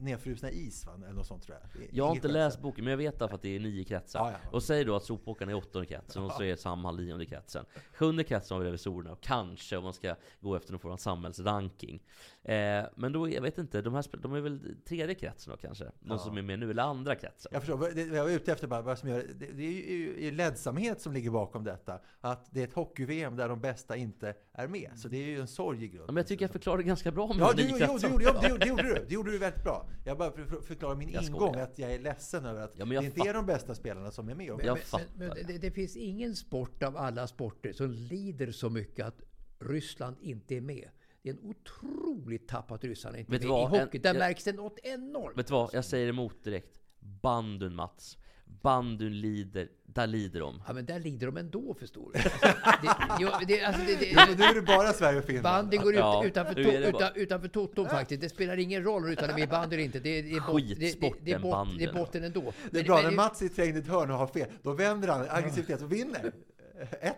[0.00, 0.92] nedfrusna i is va?
[0.96, 1.88] Eller något sånt tror jag.
[1.92, 2.62] Jag har inte läst skämt.
[2.62, 4.20] boken, men jag vet fall att det är nio kretsar.
[4.20, 4.50] Ja, ja.
[4.50, 7.64] Och säg då att sopåkarna är åttonde kretsen och så är Samhall nionde kretsen.
[7.92, 10.96] Sjunde kretsen har vi revisorerna, och kanske om man ska gå efter någon form av
[10.96, 12.02] samhällsranking.
[12.42, 15.90] Eh, men då, jag vet inte, de, här, de är väl tredje kretsen då kanske?
[16.00, 17.50] De som är med nu, eller andra kretsen?
[17.52, 21.00] Jag förstår, jag var ute efter bara vad som gör det, det är ju ledsamhet
[21.00, 22.00] som ligger bakom detta.
[22.20, 24.90] Att det är ett hockey-VM där de bästa inte är med.
[24.96, 26.04] Så det är ju en sorg i grunden.
[26.06, 28.12] Ja, men jag tycker jag förklarade ganska bra Ja, de du, nio jo, det, kretsarna.
[28.12, 29.88] gjorde, ja, det, gjorde, det, gjorde du, det gjorde du väldigt bra.
[30.04, 31.62] Jag bara för, för, förklarar min Jag ingång, skojar.
[31.64, 34.28] att jag är ledsen över att Ja, men det inte är de bästa spelarna som
[34.28, 34.50] är med.
[34.50, 37.90] Och Jag men, fattar men, men det, det finns ingen sport av alla sporter som
[37.90, 39.20] lider så mycket att
[39.58, 40.88] Ryssland inte är med.
[41.22, 43.74] Det är en otroligt tapp att ryssarna inte är Vet med i vad?
[43.74, 43.98] En- hockey.
[43.98, 45.38] Där jag- märks det något enormt.
[45.38, 45.74] Vet du vad?
[45.74, 46.80] Jag säger emot direkt.
[47.00, 48.18] Bandun Mats.
[48.62, 50.62] Bandun lider, där lider de.
[50.66, 52.18] Ja, men där lider de ändå förstår du.
[52.62, 55.42] Alltså, det, jo, det, alltså, det, det, Nu är det bara Sverige och Finland.
[55.44, 58.20] Bandyn går ut, Ja, utanför, to, utan, utanför toton faktiskt.
[58.20, 60.00] Det spelar ingen roll utan det är bandy eller inte.
[60.00, 61.94] Det, är- det, är bot, det, det, det, är bot, det är bandyn.
[61.94, 62.52] botten ändå.
[62.70, 64.72] Det är bra, men när Mats är trängd i ett hörn och har fel, då
[64.72, 66.32] vänder han aggressivt och vinner.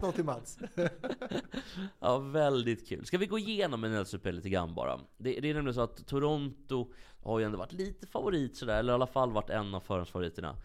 [0.01, 0.59] 1-0 till Mats.
[2.01, 3.07] Ja, väldigt kul.
[3.07, 5.01] Ska vi gå igenom en SUP lite grann bara?
[5.19, 8.93] Det, det är nämligen så att Toronto har ju ändå varit lite favorit sådär, eller
[8.93, 10.57] i alla fall varit en av förhandsfavoriterna.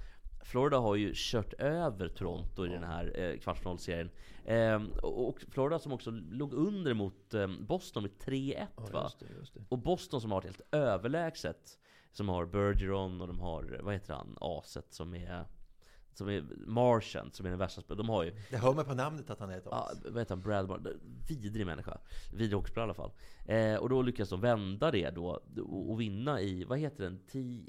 [0.46, 4.10] Florida har ju kört över Toronto i den här eh, kvartsfinalserien.
[4.46, 9.04] Ehm, och, Florida som också låg under mot eh, Boston med 3-1 Ja, va?
[9.04, 9.60] just det, just det.
[9.70, 11.80] Och Boston som har varit helt överlägset.
[12.12, 15.46] Som har Bergeron och de har, vad heter han, aset som är...
[16.14, 18.08] Som är Marchant, som är den värsta spelaren.
[18.08, 20.04] De har ju Jag hör mig på namnet att han är ett Ja, as.
[20.06, 20.42] vad heter han?
[20.44, 21.98] Brad Mar- Vidrig människa.
[22.34, 23.12] Vidrig hockeyspelare i alla fall.
[23.46, 25.42] Eh, och då lyckas de vända det då
[25.90, 27.20] och, vinna i, vad heter den?
[27.32, 27.66] T,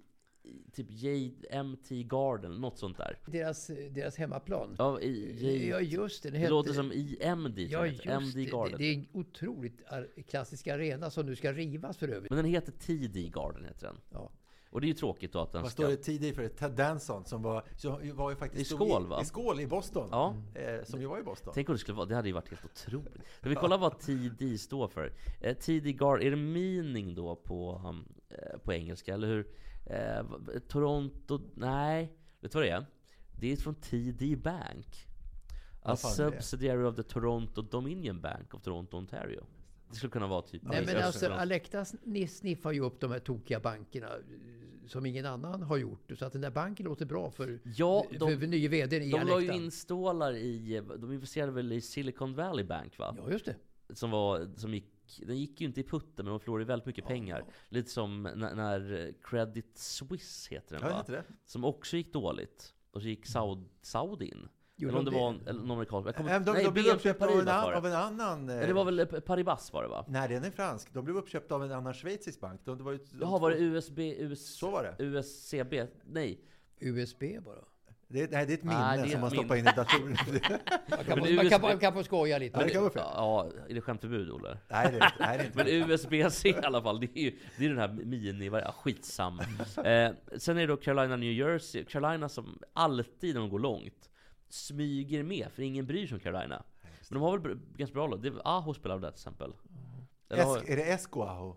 [0.72, 3.18] typ JMT Garden, något sånt där.
[3.26, 4.76] Deras, deras hemmaplan.
[4.78, 6.28] Ja, i, J, Ja, just det.
[6.28, 8.20] Det, det heter- låter som IMD, Ja, just det heter.
[8.20, 8.44] MD det.
[8.44, 8.50] det.
[8.50, 8.78] Garden.
[8.78, 9.82] Det är en otroligt
[10.28, 12.30] klassisk arena som nu ska rivas för övrigt.
[12.30, 13.96] Men den heter TD Garden, heter den.
[14.12, 14.30] Ja.
[14.70, 15.82] Och det är ju tråkigt då att den Vad ska...
[15.82, 16.48] står det tidigt för?
[16.48, 19.22] Ted Danson som var, som var ju faktiskt I skål, va?
[19.22, 20.08] I skål i Boston.
[20.10, 20.36] Ja.
[20.54, 21.52] Eh, som ju var i Boston.
[21.54, 23.22] Tänk om det skulle vara, det hade ju varit helt otroligt.
[23.38, 25.12] Ska vi kolla vad TD står för?
[25.40, 29.46] Eh, TD Guard, är det meaning då på, um, eh, på engelska, eller hur?
[29.86, 30.24] Eh,
[30.68, 32.12] Toronto, nej.
[32.40, 32.86] Vet du vad det är?
[33.40, 35.06] Det är från TD Bank.
[35.82, 35.96] A det?
[35.96, 39.44] subsidiary of the Toronto Dominion Bank of Toronto, Ontario.
[39.90, 40.62] Det skulle kunna vara typ...
[40.62, 45.26] Nej, men alltså, Alecta sni- sniffar ju upp de här tokiga bankerna eh, som ingen
[45.26, 46.12] annan har gjort.
[46.18, 49.18] Så att den där banken låter bra för, Ja, de- för nya vdn i De
[49.18, 49.54] la ju Alecta.
[49.54, 53.16] in stålar i, de investerade väl i Silicon Valley Bank va?
[53.18, 53.56] Ja, just det.
[53.94, 54.84] som var, som gick,
[55.26, 57.44] den gick ju inte i putten men de förlorade väldigt mycket pengar.
[57.68, 61.04] Lite som när, när Credit Suisse heter den va?
[61.06, 61.24] det.
[61.44, 62.74] Som också gick dåligt.
[62.90, 64.48] Och så gick Saud, Saudi in.
[64.78, 66.08] Gjorde eller om det de var en, eller någon amerikansk.
[66.08, 68.48] Jag kommer, Eh, De, nej, de blev uppköpta av av en annan...
[68.48, 70.04] eh, det var väl eh, Paribas var det va?
[70.08, 70.92] Nej, den är fransk.
[70.94, 72.60] De blev uppköpta av en annan schweizisk bank.
[72.64, 75.04] De, det var ju, de Jaha, var det USB, US, Så var det.
[75.04, 75.86] USCB?
[76.04, 76.40] Nej.
[76.80, 77.64] USB bara.
[78.08, 78.30] Det.
[78.30, 80.60] Nej, det är ett minne det är som man ett stoppar in i datorer.
[80.90, 82.58] Man kan, Men man, kan, man kan få skoja lite.
[82.60, 83.00] Ja, det.
[83.00, 84.58] Ja, är det skämtförbud Olle?
[84.68, 87.38] nej, det är, nej, det är inte Men USB-C i alla fall, det är ju
[87.58, 89.40] det är den här mini, ja, skitsam.
[89.84, 91.84] Eh, sen är det då Carolina, New Jersey.
[91.84, 94.10] Carolina som alltid när de går långt
[94.48, 96.64] smyger med, för ingen bryr sig om Carolina.
[96.82, 98.38] Men de har väl ganska bra lag.
[98.44, 99.52] Aho spelar där till exempel.
[100.30, 101.56] Har- är det Escoaho?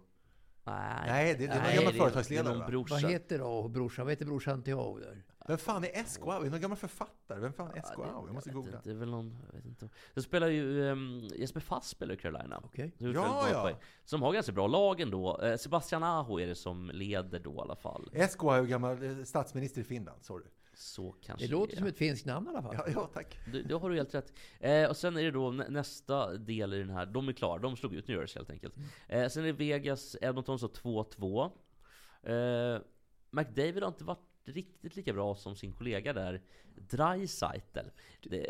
[0.64, 2.84] nej, Nej, det- det var nej, gammal det är- företagsledare.
[2.90, 4.06] Vad heter Aho brorsan?
[4.06, 5.24] Vad heter brorsan till Aho där?
[5.50, 6.32] Vem fan är Esquao?
[6.40, 7.40] Är det någon gammal författare?
[7.40, 8.06] Vem fan är Esquao?
[8.06, 8.78] Ja, det- Jag måste googla.
[8.78, 9.90] inte, Det är väl någon, jag vet inte.
[10.14, 12.62] Sen spelar ju um, Jesper Fast spelar i Carolina.
[12.64, 12.92] Okej.
[12.98, 13.72] Det är Ja, ja.
[14.06, 15.40] Som har ganska bra lag ändå.
[15.42, 18.10] Eh, Sebastian Aho är det som leder då i alla fall.
[18.14, 20.46] Esquao är ju gammal eh, statsminister i Finland, sorry.
[20.74, 21.78] Så kanske Det låter är.
[21.78, 22.76] som ett finskt namn i alla fall.
[22.78, 23.38] Ja, ja tack.
[23.52, 24.34] Det, det har du helt rätt.
[24.60, 27.60] Eh, och sen är det då nä- nästa del i den här, de är klara,
[27.62, 28.76] de slog ut New Jersey helt enkelt.
[29.08, 31.52] Eh, sen är det Vegas, Edmonton så 2-2.
[32.24, 32.82] Eh,
[33.32, 36.42] McDavid har inte varit riktigt lika bra som sin kollega där,
[36.76, 37.80] Dreisaitl.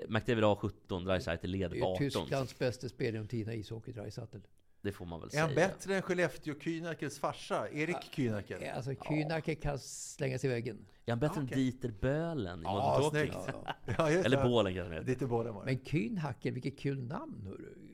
[0.07, 1.97] McDavid har 17, Dreisaitl Det leder är 18.
[1.97, 4.37] Tysklands bästa spelare genom tiderna i ishockey, Dreisaitl.
[4.81, 5.67] Det får man väl Är han säga.
[5.67, 8.73] bättre än Skellefteå Kühnarkes farsa, Erik Kühnarke?
[8.75, 10.85] Alltså, Kühnacke kan slängas i väggen.
[11.05, 11.53] Är han bättre Okej.
[11.53, 13.11] än Dieter Böhlen i Ja.
[13.13, 13.75] Ja.
[13.97, 14.43] Ja, Eller.
[14.43, 15.07] Bålen kanske det heter.
[15.07, 15.71] Lite båda var det.
[15.71, 17.88] Men Kühnacke, vilket kul namn hörru.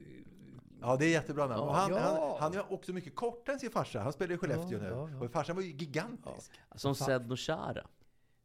[0.81, 1.61] Ja, det är jättebra namn.
[1.61, 1.99] Ja, han, ja.
[1.99, 3.99] han, han är också mycket kortare än sin farsa.
[3.99, 4.89] Han spelar i Skellefteå Ja, nu.
[4.89, 5.25] ja, ja.
[5.25, 6.51] Och farsan var ju gigantisk.
[6.75, 7.87] Som Sedno Chara.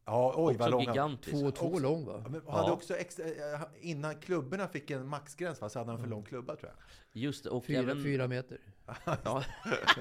[0.05, 1.31] Ja, oj vad lång han gigantisk.
[1.37, 2.21] Två och två Också- lång va?
[2.25, 2.73] Ja, men hade Ja.
[2.73, 6.57] också extra, eh, innan klubborna fick en maxgräns va, så hade han för lång klubba
[6.57, 7.23] tror jag.
[7.23, 8.03] Just det, och Fyra, även...
[8.03, 8.59] fyra meter.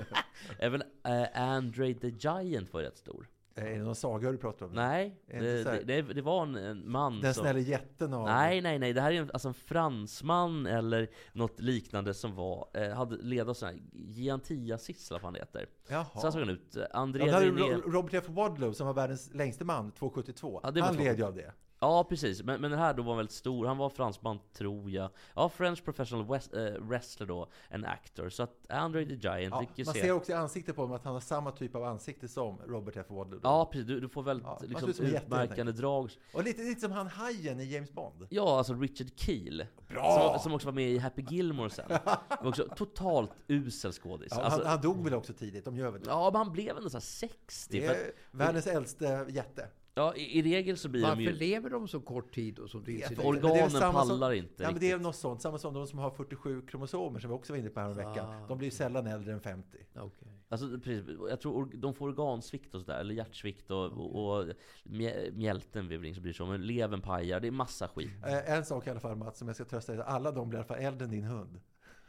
[0.60, 3.28] Även äh, Andre the Giant var rätt stor.
[3.60, 4.72] Eh, Är det någon saga du pratar om?
[4.72, 7.43] Nej, det det, det, det, var en, en man Den som...
[7.43, 8.26] snälla jätten av...
[8.26, 8.93] Nej, nej, nej.
[8.93, 13.58] Det här är en, alltså en fransman eller något liknande som var, eh, hade ledat
[13.58, 15.65] sån här Giantia-sissla, vad han heter.
[15.88, 16.06] Jaha.
[16.15, 16.78] Så här såg han ut.
[16.91, 17.41] André Ja,
[17.86, 18.26] Robert F.
[18.28, 20.60] Wadlow som var världens längste man, 2,72.
[20.63, 21.54] Ja, han led ju av det.
[21.82, 22.44] Ja, precis.
[22.44, 23.65] Men, men den här då var väldigt stor.
[23.65, 25.10] Han var fransman, tror jag.
[25.36, 27.48] Ja, French professional west, eh, wrestler då.
[27.70, 28.30] En actor.
[28.30, 30.02] Så att Andre the Giant, Ja, man se.
[30.02, 32.98] ser också i ansiktet på honom att han har samma typ av ansikte som Robert
[32.98, 33.06] F.
[33.10, 33.39] Wadlow.
[33.44, 33.88] Ja, precis.
[33.88, 36.12] Du, du får väldigt Ja, liksom, utmärkande drag.
[36.34, 38.28] Och lite, lite som han hajen i James Bond.
[38.30, 39.65] Ja, alltså Richard Keel.
[39.88, 40.32] Bra!
[40.34, 41.89] Som, som också var med i Happy Gilmore sen.
[41.89, 44.34] Var också totalt usel skådis.
[44.36, 46.10] Ja, alltså, han, han dog väl också tidigt, de gör väl det?
[46.10, 47.80] ja, men han blev ändå så här 60.
[47.82, 49.68] Det För är att, världens äldste jätte.
[49.99, 51.31] Ja, i, I regel så blir de Varför ju...
[51.31, 54.79] lever de så kort tid och det är Organen samma som- pallar inte Ja, men
[54.79, 55.41] det är något sånt.
[55.41, 58.29] Samma som de som har 47 kromosomer som vi också var inne på här veckan.
[58.29, 58.47] Ah.
[58.47, 59.77] De blir sällan äldre än 50.
[59.95, 60.27] Okej.
[60.49, 64.45] Alltså, precis, jag tror or- de får organsvikt och sådär, eller hjärtsvikt och, och, och
[64.83, 68.09] mjä- mjälten bryr sig om, men levern pajar, det är massa skit.
[68.27, 70.03] Eh, en sak i alla fall Mats, som jag ska trösta dig.
[70.07, 71.59] Alla de blir i alla fall äldre än din hund.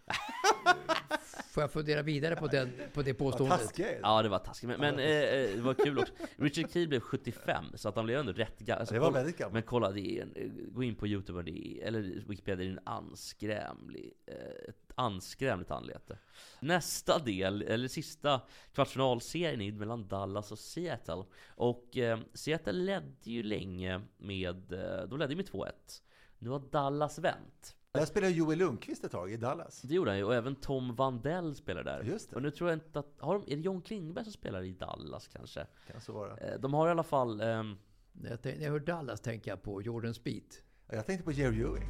[1.50, 3.60] Får jag fundera vidare på, den, på det påståendet?
[3.60, 3.98] taskigt!
[4.02, 4.68] Ja, det var taskigt.
[4.68, 6.12] Men, men eh, eh, det var kul också.
[6.36, 8.80] Richard Keel blev 75, så att han blev ändå rätt gammal.
[8.80, 9.52] Alltså, Det var väldigt gammalt.
[9.52, 12.64] Men kolla, det är en, eh, gå in på Youtube det är, eller Wikipedia, det
[12.64, 16.18] är en anskrämlig, eh, ett anskrämligt anlete.
[16.60, 18.40] Nästa del, eller sista
[18.72, 21.24] kvartsfinalserien är mellan Dallas och Seattle.
[21.48, 24.56] Och eh, Seattle ledde ju länge med,
[25.08, 25.72] de ledde med 2-1.
[26.38, 27.76] Nu har Dallas vänt.
[27.92, 29.82] Där spelade Joel Lundqvist ett tag i Dallas.
[29.82, 32.02] Det gjorde han ju, och även Tom Vandell spelar där.
[32.02, 32.36] Just det.
[32.36, 34.72] Och nu tror jag inte att, har de, är det John Klingberg som spelar i
[34.72, 35.66] Dallas kanske?
[35.92, 36.36] Kan så vara.
[36.36, 37.38] Eh, De har i alla fall,
[38.42, 40.42] tänk- när jag hör Dallas tänker jag på Jordan Speed.
[40.88, 41.88] Jag tänkte på Jerry Ewing.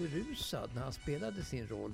[0.00, 1.92] Berusad när han spelade sin roll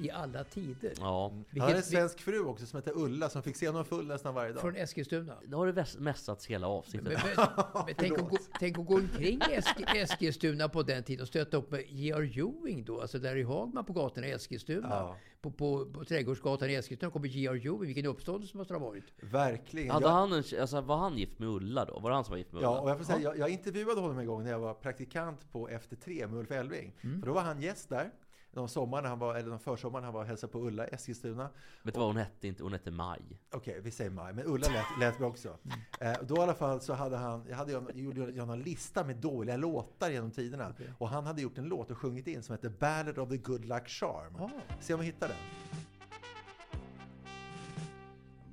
[0.00, 0.92] i alla tider.
[1.00, 1.28] ja.
[1.28, 4.06] Han Vilket- hade en svensk fru också som hette Ulla som fick se honom full
[4.06, 4.60] nästan varje dag.
[4.60, 5.34] Från Eskilstuna.
[5.46, 7.18] Nu har det mässats hela Men, avsnittet.
[7.36, 7.46] men,
[7.86, 11.28] men tänk, att gå, tänk att gå omkring i Esk, Eskilstuna på den tiden och
[11.28, 12.32] stöta upp med J.R.
[12.38, 14.88] Ewing då, alltså Larry Hagman på gatorna i Eskilstuna.
[14.90, 15.16] Ja.
[15.42, 17.54] På, på, på Trädgårdsgatan i Eskilstuna kommer J.R.
[17.66, 19.04] Ewing, vilken uppståndelse måste det ha varit.
[19.20, 19.90] Verkligen.
[19.90, 21.98] Hade Jag- han en, alltså, var han gift med Ulla då?
[21.98, 22.70] Var det han som var gift med Ulla?
[22.72, 25.52] Ja, och jag får säga, jag, jag intervjuade honom en gång när jag var praktikant
[25.52, 26.96] på Efter tre med Ulf Elving.
[27.00, 27.20] Mm.
[27.20, 28.10] För då var han gäst där.
[28.52, 30.88] Någon sommar, när han var, eller någon försommar när han var och hälsade på Ulla
[30.88, 31.48] i Eskilstuna.
[31.82, 32.48] Vet du vad hon hette?
[32.48, 33.40] Inte, hon hette Maj.
[33.50, 34.32] Okej, vi säger maj.
[34.32, 35.58] Men Ulla lät, lät bra också.
[35.64, 36.14] Mm.
[36.14, 39.04] Eh, då i alla fall så hade han, jag hade, jag gjorde jag någon lista
[39.04, 40.74] med dåliga låtar genom tiderna.
[40.98, 43.64] Och han hade gjort en låt och sjungit in som hette Ballad of the Good
[43.64, 44.36] Luck Charm.
[44.36, 44.50] Ah.
[44.80, 45.36] Se om vi hittar den.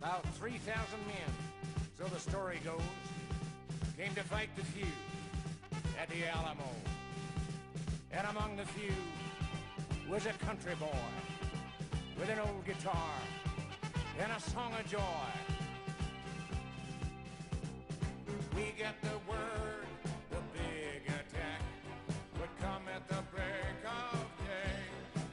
[0.01, 1.33] About 3,000 men,
[1.97, 2.81] so the story goes,
[3.97, 4.91] came to fight the few
[6.01, 6.69] at the Alamo.
[8.11, 8.93] And among the few
[10.09, 11.09] was a country boy
[12.19, 13.13] with an old guitar
[14.19, 15.29] and a song of joy.
[18.55, 19.87] We get the word,
[20.31, 21.61] the big attack
[22.39, 25.23] would come at the break of day.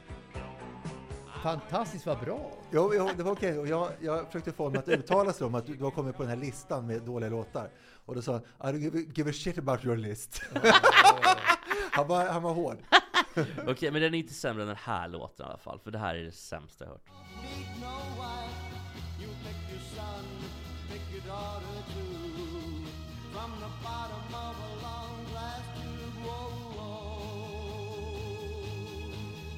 [1.43, 2.51] Fantastiskt vad bra!
[2.71, 3.59] Jo, jo det var okej.
[3.59, 6.15] Och jag, jag försökte få honom att uttala sig om att du, du har kommit
[6.17, 7.69] på den här listan med dåliga låtar.
[8.05, 10.41] Och då sa han, I don't give, a- give a shit about your list.
[11.91, 12.77] han, var, han var hård.
[13.57, 15.91] Okej, okay, men den är inte sämre än den här låten i alla fall, för
[15.91, 17.01] det här är det sämsta jag hört.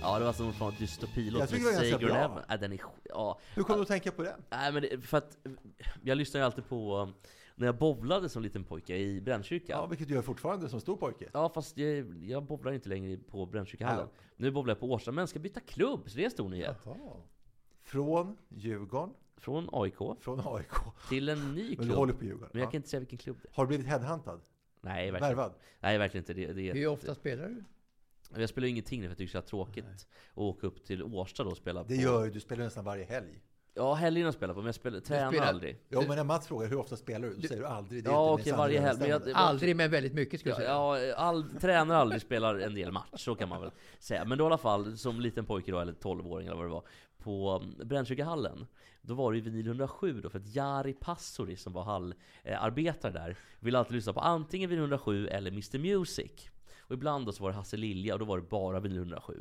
[0.01, 2.43] Ja, det var som från dystopilåt Jag tycker det var ganska bra.
[2.47, 3.39] Ja, äh, den är, ja.
[3.53, 4.35] Hur kom du att tänka på det?
[4.49, 5.37] Nej, men det, för att
[6.03, 7.09] jag lyssnar ju alltid på
[7.59, 9.65] när jag bowlade som liten pojke i Brännkyrka.
[9.73, 11.29] Ja, Ja, vilket du gör fortfarande som stor pojke.
[11.53, 14.07] fast jag, jag bowlar inte längre på Brännkyrkahallen.
[14.13, 14.21] Ja.
[14.35, 16.77] Nu bowlar jag på Årsta, men ska byta klubb, så det är en stor nyhet.
[17.83, 20.71] Från Djurgården, Från AIK från AIK.
[21.09, 21.91] till en ny Men du klubb.
[21.97, 22.49] håller på Djurgården.
[22.53, 22.71] Men jag Ja.
[22.71, 23.53] kan inte säga vilken klubb det är.
[23.55, 24.39] Har du blivit headhuntad?
[24.81, 25.53] Nej, verkligen, Värvad?
[25.79, 26.33] nej, verkligen inte.
[26.33, 27.63] Det, det är Hur ofta spelar du?
[28.41, 31.03] Jag spelar ingenting nu för jag tycker det är så tråkigt att åka upp till
[31.03, 32.01] Årsta då och spela Det på...
[32.01, 33.41] gör ju, du spelar nästan varje helg.
[33.77, 35.77] Ja, helgerna spelar på, men jag spelar, tränar spelar- aldrig.
[35.89, 37.35] Jo, men när Mats frågar hur ofta spelar du?
[37.35, 38.03] Då säger du aldrig.
[38.03, 38.99] Det Ja, okej, varje helg.
[38.99, 39.21] Men jag.
[39.33, 41.09] Aldrig, men väldigt mycket skulle jag Ja, säga.
[41.09, 44.25] ja all, tränar aldrig, spelar en del match, så kan man väl säga.
[44.25, 46.83] Men då i alla fall, som liten pojke då, eller 12-åring eller vad det var,
[47.17, 48.67] på um, Brännkyrkahallen.
[49.01, 53.35] Då var det ju vinyl 107 då, för att Jari Passori som var hallarbetare där,
[53.59, 56.49] ville alltid lyssna på antingen vinyl 107 eller Mr Music.
[56.79, 59.33] Och ibland då så var det Hasse Lilja och då var det bara vinyl 107.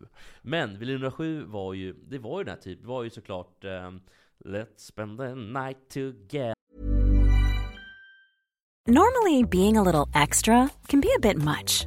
[0.42, 3.64] Men vinyl 107 var ju, det var ju den här typ, det var ju såklart
[3.64, 4.00] um,
[4.44, 6.54] Let's spend the night together.
[8.86, 11.86] Normally, being a little extra can be a bit much,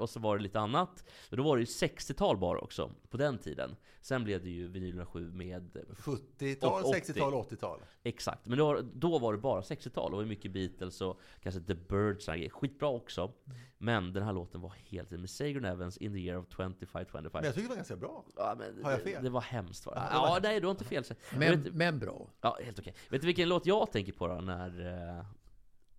[0.00, 1.04] Och så var det lite annat.
[1.30, 3.76] Men då var det ju 60-tal bara också, på den tiden.
[4.00, 7.12] Sen blev det ju vinyl 107 med 70-tal, Och 80.
[7.12, 7.80] 60-tal, 80-tal.
[8.02, 10.10] Exakt, men då, då var det bara 60-tal.
[10.10, 12.48] Det var mycket Beatles och kanske The Birds och.
[12.50, 13.32] Skitbra också.
[13.78, 17.30] Men den här låten var helt med Sagan Evans in the year of 2525.
[17.32, 18.24] Men jag tycker det var ganska bra.
[18.36, 19.24] Ja, men Har jag det, fel?
[19.24, 20.00] det var hemskt var det.
[20.00, 21.04] Ja, Ja, det var- nej du har inte fel.
[21.36, 22.28] Men, vet, men bra.
[22.40, 22.94] ja, helt okej.
[23.10, 24.86] Vet du vilken låt jag tänker på då när...
[25.18, 25.24] Eh,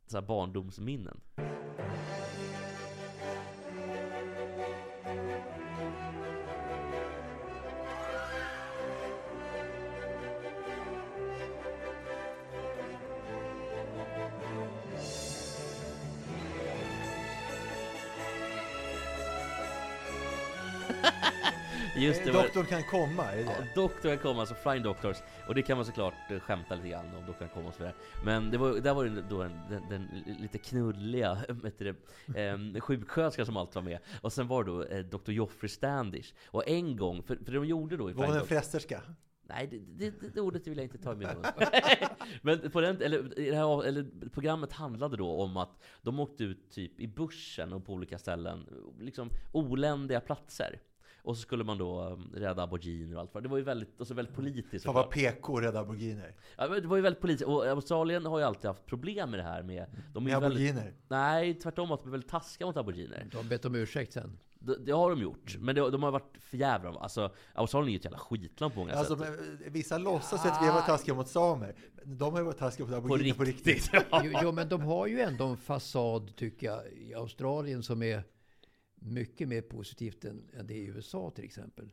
[0.08, 1.22] så här barndomsminnen?
[21.98, 23.82] Just det, var, Doktorn kan komma, är det Ja, det?
[23.82, 25.18] Doktor kan komma, alltså Flying Doctors.
[25.48, 27.80] Och det kan man såklart eh, skämta lite grann om, Doktor kan komma och så
[27.80, 27.96] vidare.
[28.26, 31.38] Men det var, där var det då den, den, den lite knulliga
[31.78, 31.96] det,
[32.42, 34.00] eh, sjuksköterskan som alltid var med.
[34.22, 35.32] Och sen var det då eh, Dr.
[35.32, 36.34] Joffrey Standish.
[36.48, 39.02] Och en gång, för, för de gjorde då i Var hon en frästerska?
[39.48, 41.46] Nej, det, det, det, det ordet vill jag inte ta i min mun.
[42.42, 46.72] Men på den, eller, det här, eller, programmet handlade då om att de åkte ut
[46.72, 48.66] typ i bussen och på olika ställen,
[49.00, 50.80] liksom oländiga platser.
[51.26, 54.02] Och så skulle man då um, rädda aboriginer och allt vad det var ju väldigt,
[54.02, 55.10] och så väldigt politiskt Fan vad.
[55.10, 56.36] PK rädda aboriginer.
[56.58, 59.40] ja, men Det var ju väldigt politiskt, och Australien har ju alltid haft problem med
[59.40, 59.86] det här med...
[60.14, 60.94] De är Med väldigt, aboriginer.
[61.08, 63.28] nej, tvärtom att de är väldigt taskiga mot aboriginer.
[63.32, 64.38] De har bett om ursäkt sen.
[64.60, 67.92] Det, det har de gjort, men det, de har varit för jävla Alltså, Australien är
[67.92, 69.28] ju ett jävla skitland på många Alltså, sätt.
[69.64, 71.76] men, vissa låtsas att vi har varit taskiga mot samer.
[72.04, 73.92] De har ju varit taskiga mot På aboriginer riktigt.
[73.92, 74.32] på riktigt.
[74.34, 78.24] Jo, jo, men de har ju ändå en fasad, tycker jag, i Australien som är
[79.06, 81.92] mycket mer positivt än, än det i USA till exempel.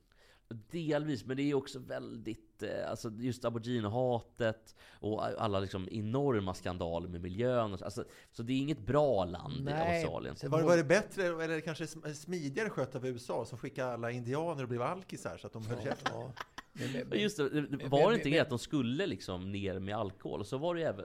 [0.70, 7.09] Delvis, men det är också väldigt, eh, alltså just aboriginerhatet och alla liksom enorma skandaler
[7.09, 7.72] med miljön.
[7.72, 7.85] och så.
[7.85, 10.37] Alltså, så det är inget bra land i Australien.
[10.42, 14.11] Var, har- var det bättre, eller kanske sm- smidigare skött av USA som skickade alla
[14.11, 16.12] indianer och blev alkisar så att de höll käften?
[16.14, 16.33] Ja,
[16.72, 19.06] men, men, Men men, Just det, men- var det men- inte grejen att de skulle
[19.06, 20.40] liksom ner med alkohol?
[20.40, 21.04] Och så var det ju även,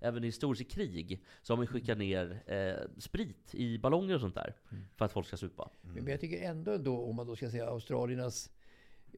[0.00, 4.34] även historiskt i krig, så har man skickat ner eh, sprit i ballonger och sånt
[4.34, 4.54] där.
[4.96, 5.70] För att folk ska supa.
[5.82, 8.50] men jag tycker ändå, ändå, om man då ska säga australiernas,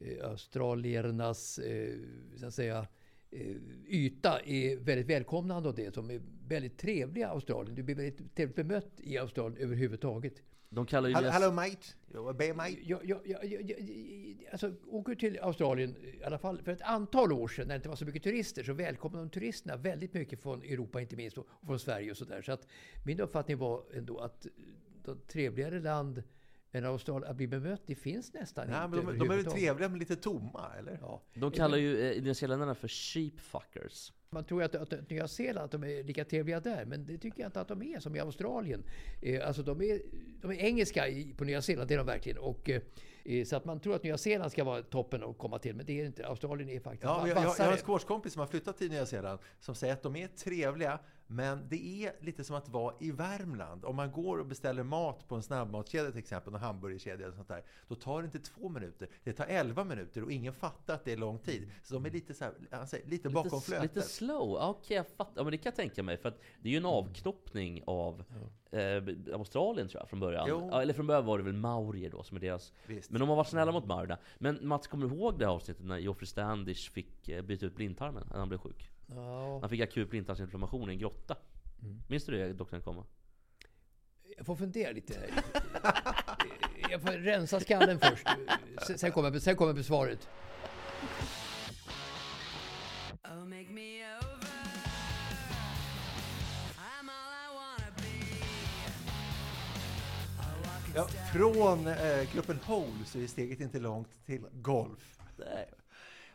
[0.01, 1.95] eh, australiernas, eh,
[2.37, 2.87] så att säga,
[3.31, 3.57] eh,
[3.89, 5.95] yta är väldigt välkomnande av det.
[5.95, 7.75] Som är väldigt trevliga Australien.
[7.75, 10.43] Du blir väldigt trevligt bemött i Australien överhuvudtaget.
[10.73, 11.87] De kallar ju Hello, deras- hello mate!
[12.13, 12.77] Jag be mate!
[12.83, 17.49] Jag, jag, jag, jag, alltså, åker till Australien, i alla fall för ett antal år
[17.49, 20.63] sedan, när det inte var så mycket turister, så välkomnade de turisterna väldigt mycket från
[20.63, 22.43] Europa inte minst, och från Sverige och sådär.
[22.43, 22.67] Så att
[23.07, 24.47] min uppfattning var ändå att
[25.09, 26.23] ett trevligare land
[26.73, 29.53] än Australien att bli bemött, det finns nästan Nej, inte men de, de är väl
[29.53, 30.99] trevliga men lite tomma, eller?
[31.01, 31.23] Ja.
[31.35, 34.13] De kallar ju eh, nyzeeländarna för sheepfuckers.
[34.33, 37.19] Man tror att, att, att Nya Zeeland att de är lika trevliga där, men det
[37.19, 38.85] tycker jag inte att de är som i Australien.
[39.23, 40.01] Eh, alltså de är,
[40.41, 42.39] de är engelska i, på Nya Zeeland, det är de verkligen.
[42.39, 42.83] Och eh,
[43.25, 45.87] Eh, Så att man tror att Nya Zeeland ska vara toppen och komma till, men
[45.87, 46.27] det är inte.
[46.27, 49.07] Australien är faktiskt Ja, jag, jag, jag har en squashkompis som har flyttat till Nya
[49.07, 50.99] Zeeland som säger att de är trevliga,
[51.33, 53.85] men det är lite som att vara i Värmland.
[53.85, 57.49] Om man går och beställer mat på en snabbmatskedja till exempel, en hamburgerkedja eller sånt
[57.49, 59.09] där, då tar det inte två minuter.
[59.25, 61.71] Det tar elva minuter och ingen fattar att det är lång tid.
[61.83, 63.97] Så de är lite så här, han säger, lite bakom Lite, flötet.
[63.97, 65.33] lite slow, okej jag fattar.
[65.37, 66.17] Ja, men det kan jag tänka mig.
[66.17, 68.25] För att det är ju en avknoppning av
[68.71, 70.47] eh, Australien tror jag från början.
[70.49, 70.71] Jo.
[70.71, 72.73] Eller från början var det väl maurier då som är deras...
[72.87, 73.11] Visst.
[73.11, 74.19] Men de har varit snälla mot maurierna.
[74.39, 77.77] Men Mats, kommer du ihåg det här avsnittet när Geoffrey Standish fick eh, byta ut
[77.77, 78.91] blindtarmen när han blev sjuk?
[79.15, 81.37] Ja, Han fick akut blindtarmsinflammation i en grotta.
[82.09, 83.05] Minns du det, doktorn komma?
[84.37, 85.31] jag får fundera lite.
[86.91, 88.27] Jag får rensa skallen först.
[88.87, 90.29] Sen- Sen kommer, sen kommer besvaret.
[93.25, 94.47] Oh, make me over.
[96.77, 98.37] I'm all I wanna be.
[100.95, 105.19] Ja, från eh, gruppen Hole så är steget inte långt till golf.
[105.37, 105.69] Nej.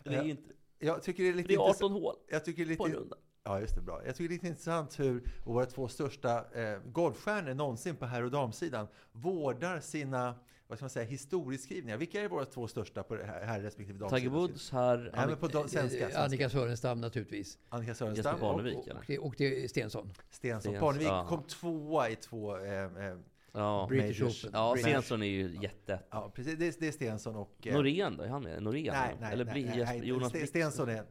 [0.04, 0.54] Det är ju inte...
[0.80, 2.86] Jag tycker det är lite Det är 18 intressant- hål Jag tycker det är på
[2.86, 3.18] en lite, runda.
[3.44, 3.82] Ja, just det.
[3.82, 4.02] Bra.
[4.06, 8.24] Jag tycker det är lite intressant hur våra två största eh, golfstjärnor någonsin på herr
[8.24, 10.36] och damsidan vårdar sina
[10.68, 11.98] vad ska man säga, historieskrivningar.
[11.98, 14.20] Vilka är våra två största på här, här respektive damsidan?
[14.20, 15.12] Tiger Woods här...
[15.16, 15.90] Nej, men på svenska.
[15.90, 16.20] Svenska.
[16.20, 17.58] Annika Sörenstam naturligtvis.
[17.70, 20.14] Annika Sörenstam och Och, det, och det är Stensson.
[20.30, 20.72] Stensson.
[20.72, 21.28] Stens, Parnevik ja.
[21.28, 22.58] kom tvåa i två...
[22.58, 23.18] Eh, eh,
[23.56, 24.44] Ja, British Majors.
[24.46, 24.52] Open.
[24.54, 24.90] ja British.
[24.90, 26.00] Stensson är ju jätte...
[26.12, 26.58] ja, precis.
[26.60, 27.68] Det, är- det är Stensson och...
[27.68, 28.24] eh, Norén då?
[28.24, 28.64] Är han med?
[28.64, 28.94] Norén?
[28.94, 30.48] Nej, nej, eller nej, blir nej, Jesper, nej, Jonas Sten-?
[30.48, 31.04] Stensson är...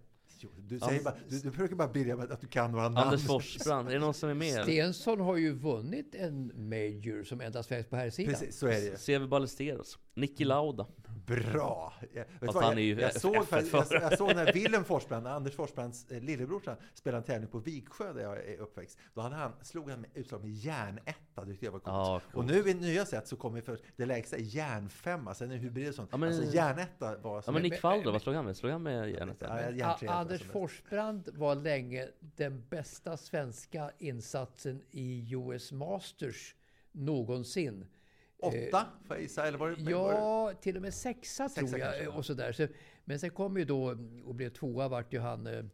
[0.58, 2.96] Du, säger Anders- bara, du, du försöker bara med att du kan några namn.
[2.96, 4.62] Anders Forsbrand, är det någon som är med?
[4.62, 8.34] Stensson har ju vunnit en Major som endast svensk på här sidan.
[8.34, 8.96] Precis, så är det ju.
[8.96, 9.98] Sevi Ballesteros.
[10.14, 10.86] Nicky Lauda.
[11.26, 11.92] Bra!
[12.14, 14.84] Ja, vet vad, han är ju jag, jag, såg, jag, jag, jag såg när Willem
[14.84, 18.98] Forsbrand, Anders Forsbrands eh, lillebrorsa, spelade en tävling på Viksjö där jag är uppväxt.
[19.14, 21.94] Då hade han, slog han utslag med järnetta, det tyckte jag var coolt.
[21.96, 25.54] Ja, Och nu i nya sätt så kommer för det lägsta är järnfemma, sen är
[25.54, 26.08] det hybrid och sånt.
[26.12, 28.56] Ja, men- alltså järnetta var Ja men en- Nick Faldo, vad slog han med?
[28.56, 29.36] Slog han med järnet?
[29.78, 30.42] Ja, Anders.
[30.42, 36.54] Forsbrand var länge den bästa svenska insatsen i US Masters
[36.92, 37.86] någonsin.
[38.48, 39.46] Åtta, får jag gissa?
[39.46, 41.92] Eller var det, var det, Ja, till och med sexa, Sexa tror jag.
[41.94, 42.52] kanske, och sådär.
[42.52, 42.66] Så,
[43.04, 45.46] men sen kom ju då och blev tvåa vart ju han...
[45.46, 45.64] eh,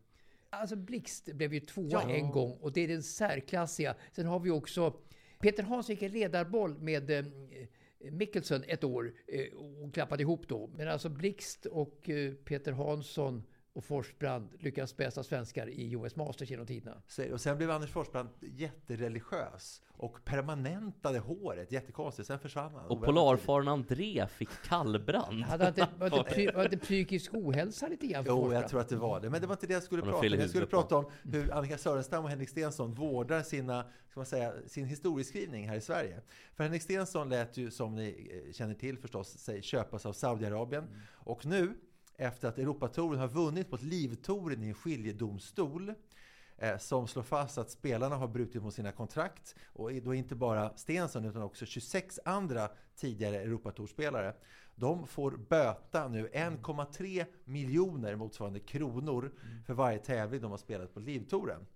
[0.53, 2.11] Alltså Blixt blev ju tvåa Ja.
[2.11, 3.95] en gång och det är den särklassiga.
[4.12, 4.95] Sen har vi också
[5.41, 7.25] Peter Hansson gick en ledarboll med eh,
[8.11, 10.71] Mickelson ett år eh, och klappade ihop då.
[10.77, 13.43] Men alltså Blixt och eh, Peter Hansson
[13.81, 17.03] och Forsbrand lyckas bästa svenskar i US Masters genom tiderna.
[17.33, 22.26] Och sen blev Anders Forsbrand jättereligiös och permanentade håret, jättekonstigt.
[22.26, 22.87] Sen försvann han.
[22.87, 25.43] Och polarfaren André fick kallbrand.
[25.45, 28.62] Hade han inte, var inte, psy- var inte psykisk ohälsa lite grann för Jo, Forsbrand?
[28.64, 29.31] jag tror att det var det.
[29.31, 30.24] Men det var inte det jag skulle prata om.
[30.41, 34.53] Jag skulle prata om hur Annika Sörenstam och Henrik Stenson vårdar sina, ska man säga,
[34.66, 36.20] sin historieskrivning här i Sverige.
[36.55, 40.85] För Henrik Stenson lät ju, som ni eh, känner till förstås, sig köpas av Saudiarabien.
[41.12, 41.74] Och nu,
[42.21, 45.95] efter att Europatouren har vunnit mot Livtouren i en skiljedomstol,
[46.59, 49.55] eh, som slår fast att spelarna har brutit mot sina kontrakt.
[49.66, 54.35] Och då inte bara Stensson utan också 26 andra tidigare Europatourspelare.
[54.75, 59.33] De får böta nu 1,3 miljoner motsvarande kronor
[59.66, 61.66] för varje tävling de har spelat på Livtouren.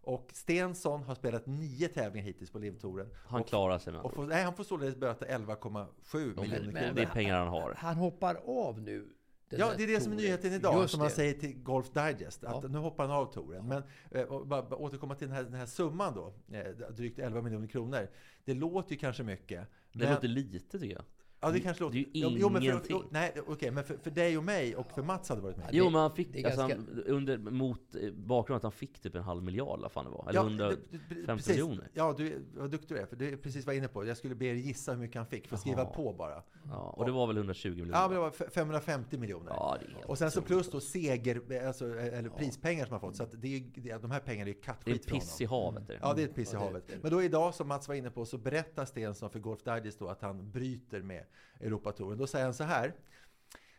[0.00, 3.08] Och Stensson har spelat nio tävlingar hittills på Livtouren.
[3.26, 6.92] Han och, klarar sig med och får, nej, han får således böta 11,7 miljoner kronor.
[6.94, 7.74] Det är pengar han har.
[7.76, 9.13] Han hoppar av nu.
[9.48, 11.14] Ja, det är det som är nyheten idag, Just som man det.
[11.14, 12.44] säger till Golf Digest.
[12.44, 12.68] Att Ja.
[12.68, 13.66] nu hoppar han av touren.
[13.68, 17.18] Men eh, och bara, bara återkomma till den här, den här summan då, eh, drygt
[17.18, 18.08] 11 miljoner kronor.
[18.44, 19.68] Det låter ju kanske mycket.
[19.92, 21.04] Det låter lite tycker jag.
[21.46, 21.94] Ja, det kanske låter...
[21.94, 22.96] det är ju Jo, jo, men för, ingenting.
[23.00, 25.56] jo, nej, okej, men för, för dig och mig och för Mats hade det varit
[25.56, 25.68] med.
[25.72, 28.62] Jo det- men han fick, det är alltså, ganska- han, under, mot eh, bakgrund att
[28.62, 30.26] han fick typ en halv miljard eller vad fan det var.
[30.28, 31.48] Eller Ja, 150 det- det- precis.
[31.48, 31.88] miljoner.
[31.94, 33.06] Ja, du, vad duktig du är.
[33.06, 34.04] För det är precis vad jag är inne på.
[34.06, 36.42] Jag skulle be er gissa hur mycket han fick, för att skriva på bara.
[36.70, 37.92] Ja, och det var väl 120 miljoner?
[37.92, 39.52] Ja, men det var f- 550 miljoner.
[39.56, 43.00] Ja, det är helt och sen så plus då seger, alltså, eller prispengar som han
[43.00, 43.16] fått.
[43.16, 45.20] Så att det är, det, de här pengarna är ju Det är kattskit för honom.
[45.20, 45.82] piss i havet.
[45.90, 45.98] Är det.
[46.02, 46.84] Ja, det är ett piss i Ja, det- havet.
[46.88, 49.98] det- Men då idag, som Mats var inne på, så berättar Stensson för Golf Digest
[49.98, 51.24] då att han bryter med
[51.60, 52.18] Europatouren.
[52.18, 52.94] Då säger han så här.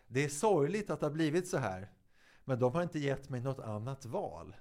[0.08, 1.89] Det är sorgligt att det har blivit så här,
[2.45, 4.56] men de har inte gett mig något annat val.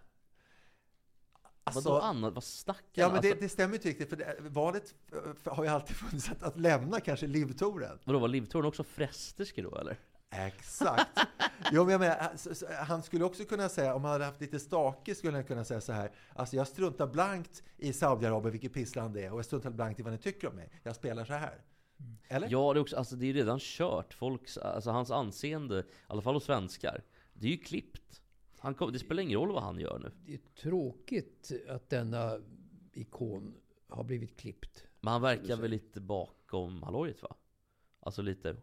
[1.74, 2.34] Vadå annat?
[2.34, 4.95] Vad snackar Alltså- Ja, men det, Alltså, det stämmer ju inte riktigt, för det, valet
[5.45, 7.99] har ju alltid funnits att, att lämna kanske livtouren.
[8.05, 9.97] Vadå, var Livtouren också fresterske då eller?
[10.30, 11.18] Exakt.
[11.72, 15.14] Jo, men jag menar, han skulle också kunna säga, om han hade haft lite stake,
[15.14, 16.11] skulle han kunna säga så här.
[16.34, 20.03] Alltså jag struntar blankt i Saudiarabien, vilket pissland det är, och jag struntar blankt i
[20.03, 20.70] vad ni tycker om mig.
[20.82, 21.61] Jag spelar så här.
[22.28, 22.49] Eller?
[22.51, 24.14] Ja, det är, också, alltså, det är redan kört.
[24.14, 28.22] Folks, alltså, hans anseende, i alla fall hos svenskar, det är ju klippt.
[28.59, 30.12] Han kom, det spelar ingen roll vad han gör nu.
[30.26, 32.38] Det är tråkigt att denna
[32.92, 33.55] ikon
[33.88, 34.84] har blivit klippt.
[35.01, 37.36] Men han verkar väl lite bakom hallojet va?
[38.01, 38.57] Alltså lite...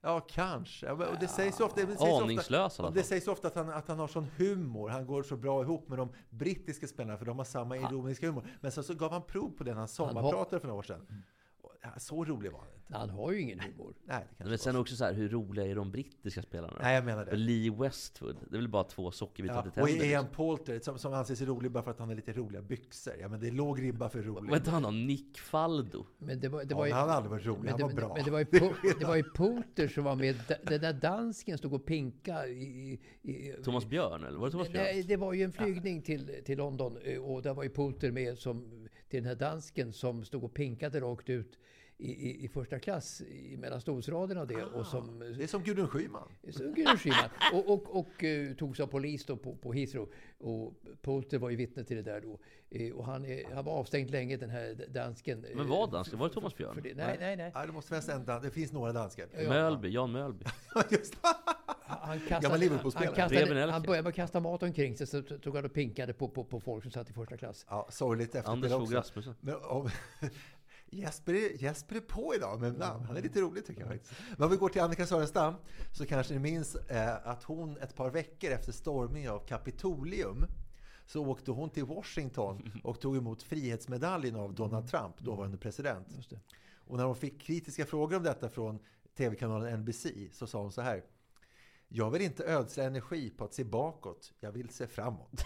[0.00, 0.86] Ja, kanske.
[0.86, 3.88] Ja, och det sägs ofta, det sägs Aningslös ofta, Det sägs ofta att han, att
[3.88, 4.88] han har sån humor.
[4.88, 8.46] Han går så bra ihop med de brittiska spelarna för de har samma ironiska humor.
[8.60, 11.24] Men sen så gav han prov på den han sommarpratade för några år sedan.
[11.84, 12.96] Och, ja, Så rolig var han inte.
[12.98, 13.94] Han har ju ingen humor.
[14.04, 14.80] Nej, det kanske Men sen var.
[14.80, 16.78] också så här, hur roliga är de brittiska spelarna?
[16.82, 17.36] Nej, jag menar det.
[17.36, 20.04] Lee Westwood, det är väl bara två sockerbitar Ja, till och tänder?
[20.06, 20.36] Ian liksom.
[20.36, 23.14] Poulter som, som anses rolig bara för att han har lite roliga byxor.
[23.20, 24.50] Ja, men det är låg ribba för rolig.
[24.50, 24.90] Vad hette han då?
[24.90, 26.06] Nick Faldo?
[26.18, 27.58] Men det var, det Ja, var ju, men han har aldrig varit rolig.
[27.60, 28.14] men Han det, var bra.
[28.16, 30.36] Men det var ju, Po- det var ju Poulter som var med.
[30.66, 33.00] Den där dansken stod och pinka i...
[33.22, 35.06] i, i Thomas Björn, eller var det Thomas Nej, Björn?
[35.08, 38.38] det var ju en flygning till, till London eh, och där var ju Poulter med
[38.38, 41.58] som, till den här dansken som stod och pinkade rakt ut
[41.98, 44.64] i, i, i första klass i, mellan stolsraderna och det.
[44.64, 46.28] Och som, Det är som Gudrun Schyman.
[46.50, 47.30] så Gudrun Schyman.
[47.52, 50.08] Och, och, och eh, togs av polis då på, på Heathrow.
[50.38, 52.38] Och Poulter var ju vittne till det där då.
[52.70, 55.46] Eh, och han, han var avstängd länge, den här dansken.
[55.54, 56.18] Men vad dansken?
[56.18, 56.74] Var det Thomas Björn?
[56.74, 56.94] för det.
[56.94, 57.50] Nej, nej, nej.
[57.54, 59.28] Ja, det måste finnas en dan- Det finns några danskar.
[59.32, 59.48] Ja.
[59.48, 60.44] Mölby, Jan Mölby.
[60.90, 61.28] Just det.
[61.90, 62.60] Han, kastade, han,
[62.94, 66.12] han, kastade, han började med att kasta mat omkring sig, så tog han och pinkade
[66.12, 67.66] på, på, på folk som satt i första klass.
[67.68, 68.94] Ja, sorgligt Anders Fogh också.
[68.96, 69.34] Rasmussen.
[69.40, 69.88] Men om,
[70.90, 73.04] Jesper, är, Jesper är på idag med namn.
[73.04, 74.14] Han är lite rolig tycker jag faktiskt.
[74.36, 75.54] Men om vi går till Annika Sörenstam
[75.92, 80.46] så kanske ni minns eh, att hon ett par veckor efter stormningen av Kapitolium
[81.06, 86.08] så åkte hon till Washington och tog emot frihetsmedaljen av Donald Trump, dåvarande president.
[86.74, 88.78] Och när hon fick kritiska frågor om detta från
[89.16, 91.04] tv-kanalen NBC så sa hon så här.
[91.88, 95.44] Jag vill inte ödsla energi på att se bakåt, jag vill se framåt.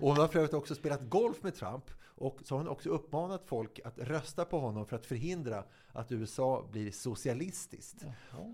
[0.00, 1.84] Och hon har för övrigt också spelat golf med Trump
[2.20, 6.12] och så har hon också uppmanat folk att rösta på honom för att förhindra att
[6.12, 8.04] USA blir socialistiskt.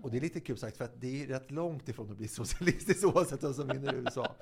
[0.03, 2.27] Och det är lite kul sagt för att det är rätt långt ifrån att bli
[2.27, 4.35] socialistiskt oavsett vem som vinner i USA.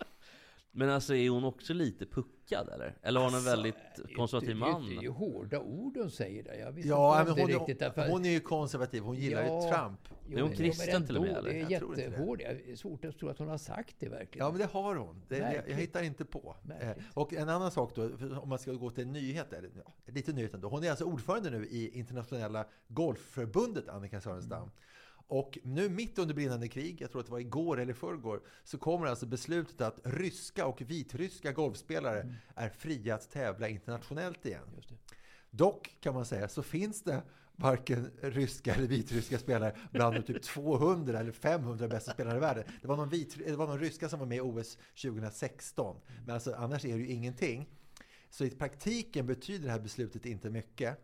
[0.77, 2.97] Men alltså är hon också lite puckad eller?
[3.01, 3.75] Eller har hon en väldigt
[4.15, 4.85] konservativ det, man?
[4.89, 6.53] Det är ju hårda ord hon säger där.
[6.53, 7.79] Jag visste Ja, inte det hon, riktigt.
[7.79, 9.99] därför- hon är ju konservativ, hon gillar ju Ja, Trump.
[10.29, 11.49] Jo, Är hon kristen men till och med, ändå, eller?
[11.53, 12.01] Det är Jag det.
[12.01, 12.37] jättehård.
[12.37, 14.45] Det är svårt att tro att hon har sagt det verkligen.
[14.45, 15.21] Ja, men det har hon.
[15.27, 16.55] Det, jag, jag hittar inte på.
[16.61, 17.05] Eh, Märkligt.
[17.13, 18.09] och en annan sak då,
[18.41, 20.69] om man ska gå till en nyhet, eller ja, lite nyhet ändå.
[20.69, 24.57] Hon är alltså ordförande nu i internationella golfförbundet, Annika Sörenstam.
[24.61, 24.71] Mm.
[25.27, 28.77] Och nu mitt under brinnande krig, jag tror att det var igår eller förrgår, så
[28.77, 34.63] kommer alltså beslutet att ryska och vitryska golfspelare är fria att tävla internationellt igen.
[34.67, 34.99] Mm.
[35.49, 37.21] Dock kan man säga så finns det
[37.55, 42.63] varken ryska eller vitryska spelare bland de typ 200 eller 500 bästa spelarna i världen.
[42.81, 45.95] Det var någon, vit, det var någon ryska som var med i OS 2016.
[46.25, 47.69] Men alltså, annars är det ju ingenting.
[48.29, 50.97] Så i praktiken betyder det här beslutet inte mycket.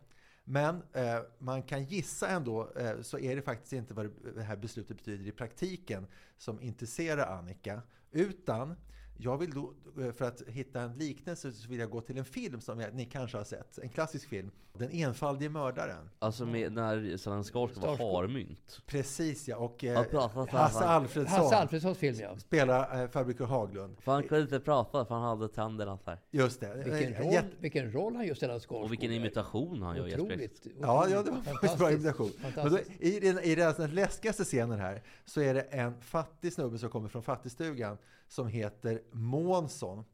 [0.44, 4.56] Men eh, man kan gissa ändå eh, så är det faktiskt inte vad det här
[4.56, 6.06] beslutet betyder i praktiken
[6.38, 7.82] som intresserar Annika.
[8.10, 8.76] Utan
[9.16, 12.24] jag vill då, eh, för att hitta en liknelse så vill jag gå till en
[12.24, 13.78] film som jag, ni kanske har sett.
[13.78, 14.50] En klassisk film.
[14.74, 16.10] Den enfaldige mördaren.
[16.18, 18.80] Alltså med, när Stellan Skarsgård var harmynt.
[18.86, 19.56] Precis ja.
[19.56, 20.04] Och eh.
[20.50, 22.38] Hasse Alfredsson Hasse Alfredsons film, ja.
[22.38, 23.96] spelar eh, farbror Haglund.
[24.00, 26.18] För han kunde inte prata för han hade tänderna så här.
[26.30, 26.74] Just det.
[26.74, 28.84] Vilken Eh, roll, jätte- vilken roll han gör Stellan Skarsgård.
[28.84, 30.20] Och vilken imitation han gör.
[30.20, 30.66] Otroligt.
[30.80, 32.30] Ja, ja, det var faktiskt bra imitation.
[32.54, 32.78] Men då.
[32.98, 37.08] I den, i den läskigaste scenen här så är det en fattig snubbe som kommer
[37.08, 37.98] från fattigstugan
[38.32, 40.04] som heter Månsson.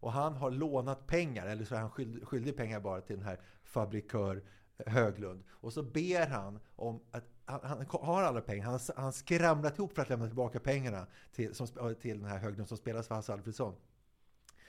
[0.00, 3.24] Och han har lånat pengar, eller så är han skyld, skyldig pengar bara till den
[3.24, 4.42] här fabrikör
[4.78, 5.44] eh, Höglund.
[5.48, 8.64] Och så ber han om att han, han har alla pengar.
[8.64, 12.38] Han har han skramlat ihop för att lämna tillbaka pengarna till, som, till den här
[12.38, 13.74] Höglund som spelas för Hasse Alfredsson.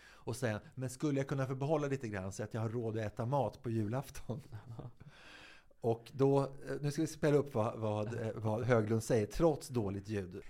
[0.02, 2.98] Och säger men skulle jag kunna få behålla lite grann så att jag har råd
[2.98, 4.42] att äta mat på julafton?
[5.82, 10.08] Och då, eh, nu ska vi spela upp vad, vad, vad Höglund säger, trots dåligt
[10.08, 10.44] ljud.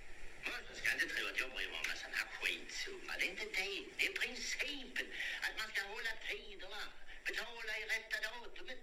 [0.70, 3.12] Du ska inte tro att jag bryr mig om en sån här skitsumma.
[3.20, 3.76] Det är inte det.
[3.97, 5.08] Det är principen.
[5.45, 6.84] Att man ska hålla tiderna.
[7.28, 8.82] Betala i rätta datumet.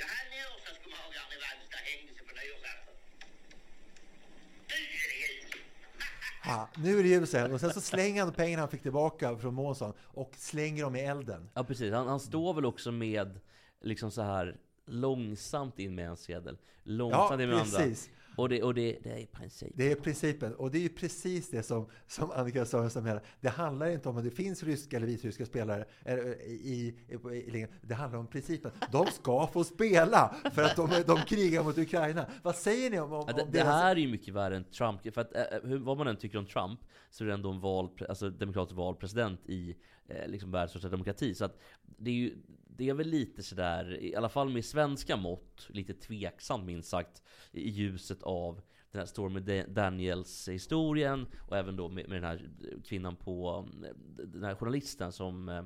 [0.00, 2.96] Jag hade en nyårsdagskomagaren i Vallsta hängde sig på nyårsafton.
[4.70, 5.48] Nu är det ljus.
[6.50, 7.52] Ha, nu är det ljus igen.
[7.52, 11.00] Och sen så slänger han pengarna han fick tillbaka från Månsson och slänger dem i
[11.00, 11.50] elden.
[11.54, 13.40] Ja precis, han, han står väl också med
[13.80, 17.78] liksom så här långsamt in med en sedel, långsamt Ja, in med andra.
[18.40, 19.72] Och det, och det, det är i princip.
[19.74, 20.54] Det är principen.
[20.54, 23.22] Och det är ju precis det som, som Annika Sörensen menar.
[23.40, 27.66] Det handlar inte om att det finns ryska eller vitryska spelare eh, i, i, i,
[27.82, 28.70] Det handlar om principen.
[28.92, 32.26] De ska få spela för att de, de krigar mot Ukraina.
[32.42, 34.64] Vad säger ni om, om, det, om det deras- här är ju mycket värre än
[34.64, 35.14] Trump.
[35.14, 36.80] För att, eh, hur, vad man än tycker om Trump,
[37.10, 39.76] så är det ändå en vald, alltså demokratiskt vald president i
[40.08, 41.34] eh, liksom världens största demokrati.
[41.34, 42.36] Så att det är ju
[42.76, 47.22] det är väl lite sådär, i alla fall med svenska mått, lite tveksamt minst sagt,
[47.52, 48.60] i ljuset av
[48.92, 52.50] den här Stormy Daniels historien och även då med, med den här
[52.84, 55.56] kvinnan på, mm, den här journalisten som eh,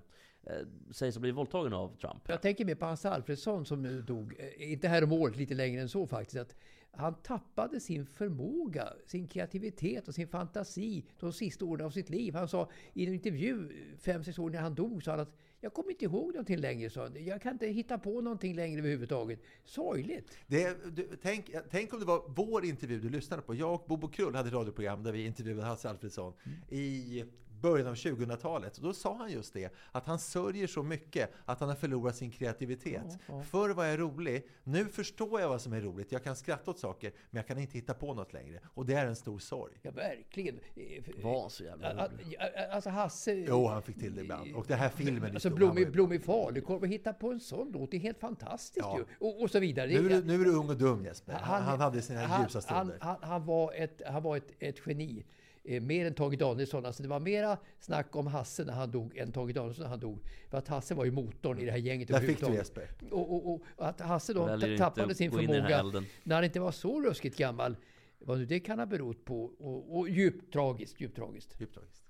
[0.43, 2.23] eh, sägs ha blivit våldtagen av Trump.
[2.29, 5.55] Jag tänker mer på Hans Alfredsson som nu dog, eh, inte här om året, lite
[5.55, 6.37] längre än så faktiskt.
[6.37, 6.57] Att
[6.97, 12.35] han tappade sin förmåga, sin kreativitet och sin fantasi de sista åren av sitt liv.
[12.35, 15.73] Han sa i en intervju fem, sex år när han dog, sa han att jag
[15.73, 16.91] kommer inte ihåg någonting längre.
[16.91, 17.25] sa han.
[17.25, 19.41] Jag kan inte hitta på någonting längre överhuvudtaget.
[19.65, 20.39] Sorgligt.
[20.47, 23.55] Det, du, tänk, tänk om det var vår intervju du lyssnade på.
[23.55, 26.33] Jag och Bobo Krull hade ett radioprogram där vi intervjuade Hasse Alfredson
[26.71, 27.25] i
[27.61, 28.77] början av 2000-talet.
[28.77, 32.17] Och då sa han just det, att han sörjer så mycket att han har förlorat
[32.17, 33.19] sin kreativitet.
[33.51, 36.13] Förr var jag rolig, nu förstår jag vad som är roligt.
[36.13, 38.61] Jag kan skratta åt saker, men jag kan inte hitta på något längre.
[38.75, 39.73] Och det är en stor sorg.
[39.83, 40.61] Ja, verkligen.
[41.23, 42.37] Var så jävla rolig.
[42.73, 43.33] Alltså Hasse...
[43.35, 44.55] Jo, han fick till det ibland.
[44.55, 48.01] Och den här filmen Alltså Blommig, falukorv, att hitta på en sån låt, det är
[48.01, 48.99] helt fantastiskt Ja.
[48.99, 49.05] ju.
[49.27, 49.87] Och, och så vidare.
[49.87, 51.33] Nu är, du, nu är du ung och dum Jesper.
[51.33, 52.99] Han, han hade sina han- ljusa stunder.
[53.01, 55.25] Han, han, han var ett, han var ett, ett geni.
[55.65, 56.87] Eh, mer än Tage Danielsson.
[56.87, 60.01] Alltså det var mera snack om Hasse när han dog än Tage Danielsson när han
[60.01, 60.25] dog.
[60.51, 62.55] För att Hasse var ju motorn i det här gänget Där fick du.
[62.55, 62.91] Jesper.
[63.11, 65.83] Och, och, och att Hasse då tappade sin förmåga
[66.23, 67.77] när han inte var så ruskigt gammal.
[68.19, 69.45] Vad nu det kan ha berott på.
[69.45, 71.57] Och, och djupt tragiskt, djupt tragiskt.
[71.61, 72.05] Djupt tragiskt.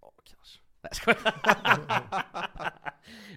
[0.00, 0.60] Ja, kanske.
[1.06, 1.16] Nej.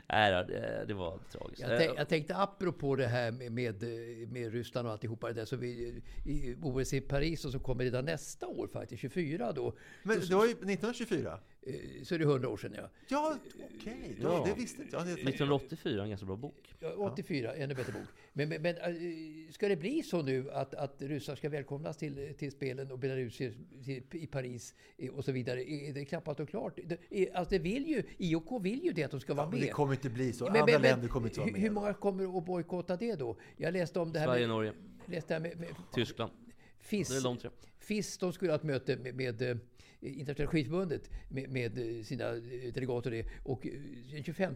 [0.10, 1.62] Nej då, det, det var tragiskt.
[1.62, 3.84] Jag, tänk, jag tänkte apropå det här med, med,
[4.32, 5.46] med Ryssland och alltihopa det där.
[5.46, 9.74] Så vi, i OS i Paris och så kommer redan nästa år faktiskt, 24 då.
[10.04, 11.40] Men det var ju 1924.
[11.68, 12.90] Eh, Så är det 100 år sedan ja.
[13.08, 13.36] Ja,
[13.80, 14.18] okej.
[14.22, 14.44] Ja.
[14.48, 15.06] Det visste inte jag.
[15.06, 16.76] Det- 1984, en ganska bra bok.
[16.80, 18.02] Ja, 84, ännu bättre bok.
[18.34, 22.34] Men, men, men äh, ska det bli så nu att, att ryssar ska välkomnas till,
[22.38, 23.54] till spelen och belarusier
[23.86, 25.72] till, i Paris eh, och så vidare?
[25.72, 26.80] Är det knappast och klart?
[27.10, 29.60] Det, alltså det vill ju, IOK vill ju det att de ska vara Ja, men
[29.60, 29.68] med.
[29.70, 30.46] det kommer inte bli så.
[30.46, 31.62] Men- Andra länder kommer inte vara hur- med.
[31.62, 33.38] Hur många kommer att bojkotta det då?
[33.58, 34.56] Jag läste om det här Sverige, med...
[34.56, 34.74] Norge,
[35.06, 36.32] Läste här med, med Tyskland.
[36.80, 37.10] FIS.
[37.10, 37.50] Det är de tre.
[37.80, 39.58] FIS, de skulle ha ett möte med, med eh,
[40.02, 42.32] Internationella skidförbundet med, med sina
[42.74, 43.26] delegater och det.
[43.44, 43.74] Och eh,
[44.12, 44.56] den 25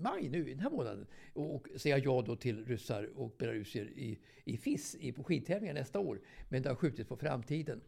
[0.00, 4.18] maj nu, den här månaden, och, och säga ja då till ryssar och belarusier i,
[4.44, 6.20] i FIS i, på skidtävlingar nästa år.
[6.48, 7.80] Men det har skjutits på framtiden.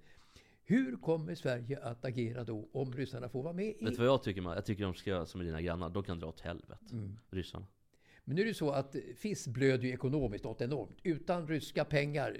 [0.66, 3.84] Hur kommer Sverige att agera då om ryssarna får vara med i...
[3.84, 4.40] Vet du vad jag tycker?
[4.40, 4.54] Man?
[4.54, 5.90] Jag tycker de ska göra som dina grannar.
[5.90, 6.78] De kan dra åt helvete.
[6.92, 7.16] Mm.
[7.30, 7.66] Ryssarna.
[8.24, 10.98] Men nu är det så att FIS blöder ju ekonomiskt något enormt.
[11.02, 12.36] Utan ryska pengar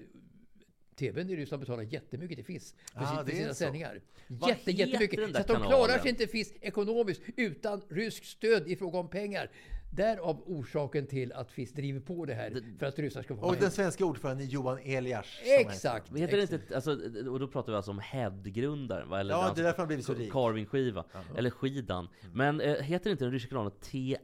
[0.96, 4.00] TVn i Ryssland betalar jättemycket till FIS för, Ah, sin, för det är sina sändningar.
[4.48, 5.32] Jätte, jättemycket.
[5.34, 9.50] Så att de klarar sig inte FIS ekonomiskt utan ryskt stöd i fråga om pengar.
[9.96, 13.46] Därav orsaken till att FIS driver på det här för att ryssar ska få Och
[13.46, 13.72] vara den med.
[13.72, 15.26] svenska ordföranden Johan Elias.
[15.60, 16.16] Exakt!
[16.16, 16.62] Heter det exakt.
[16.62, 16.90] inte, alltså,
[17.30, 19.20] och då pratar vi alltså om Head-grundaren va?
[19.20, 20.32] Eller Ja, hans det är därför han blivit så rik.
[20.32, 21.04] Carvingskiva.
[21.36, 22.08] Eller skidan.
[22.32, 24.14] Men eh, heter inte den ryska kanalen TRE?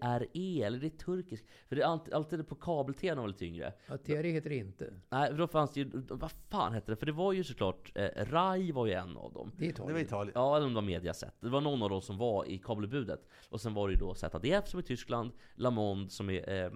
[0.64, 1.45] Eller det är turkisk?
[1.68, 3.73] För det är alltid, alltid på kabel-tv när lite yngre.
[3.89, 4.93] Ja, TRE heter det inte.
[5.11, 6.97] Nej, för då fanns det ju, vad fan hette det?
[6.97, 9.53] För det var ju såklart, eh, RAI var ju en av dem.
[9.57, 10.07] Det är Det var Italien.
[10.07, 10.33] Italien.
[10.35, 11.35] Ja, eller om det var Mediaset.
[11.41, 13.21] Det var någon av dem som var i kabelbudet.
[13.49, 16.71] Och sen var det ju då ZDF som är Tyskland, La Monde som är eh,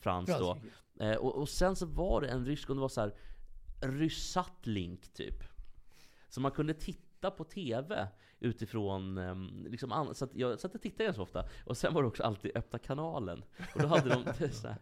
[0.00, 0.58] Frans då.
[1.00, 3.14] Eh, och, och sen så var det en rysk, och det var så här
[3.80, 5.44] Ryssat-link typ.
[6.28, 8.08] Så man kunde titta på TV
[8.40, 11.44] utifrån, ehm, liksom, så att jag satt och tittade ganska ofta.
[11.64, 13.44] Och sen var det också alltid öppna kanalen.
[13.74, 14.78] Och då hade de så här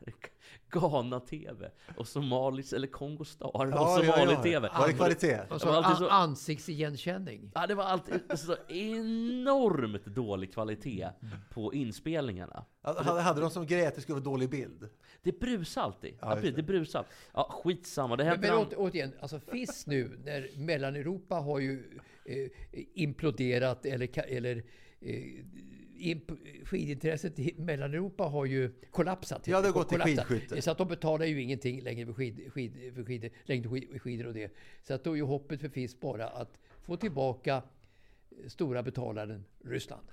[0.71, 4.13] Ghana-TV och Somalis, eller Kongo Star och Ja, ja, ja.
[4.13, 4.69] Somali-TV.
[4.79, 5.41] Var det kvalitet?
[5.41, 7.51] Och Det så var alltid så- an- ansiktsigenkänning.
[7.55, 11.09] Ja, det var alltid så enormt dålig kvalitet
[11.51, 12.65] på inspelningarna.
[12.83, 14.89] Hade, hade de som grej att det skulle vara dålig bild?
[15.23, 16.15] Det brusar alltid.
[16.21, 17.05] Ja, precis, det brusar.
[17.35, 18.17] Ja, skitsamma.
[18.17, 21.99] Det Men, men återigen, alltså FIS nu, när Mellaneuropa har ju
[22.29, 22.49] eh,
[22.95, 24.63] imploderat eller, eller
[25.01, 25.23] eh,
[25.99, 26.31] imp,
[26.65, 29.47] skidintresset i Mellaneuropa har ju kollapsat.
[29.47, 30.63] Ja, det har gått till skidskytte.
[30.63, 34.53] Så att de betalar ju ingenting längre för, skid, skid, för skid, längdskidor och det.
[34.83, 37.63] Så att då är ju hoppet för FIS bara att få tillbaka
[38.47, 40.07] stora betalaren Ryssland.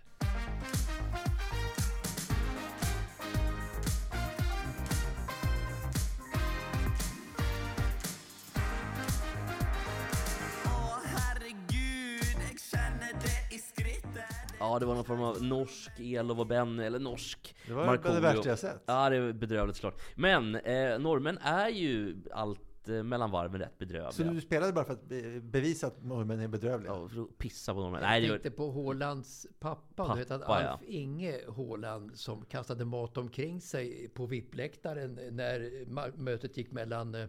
[14.73, 18.15] Ja, det var någon form av norsk Elof och Benny, eller norsk Det var Markoolio.
[18.15, 18.83] det värsta jag sett.
[18.85, 20.01] Ja, det är bedrövligt såklart.
[20.15, 24.11] Men eh, norrmän är ju allt eh, mellan varven rätt bedrövliga.
[24.11, 26.91] Så du spelade bara för att be- bevisa att norrmän är bedrövliga?
[26.93, 28.01] Ja, för att pissa på norrmän.
[28.01, 28.39] Nej, det Jag gör...
[28.39, 33.61] tänkte på Hålands pappa, du vet att Pappa, Alf Inge Håland som kastade mat omkring
[33.61, 37.25] sig på VIP-läktaren när ma- mötet gick mellan eh,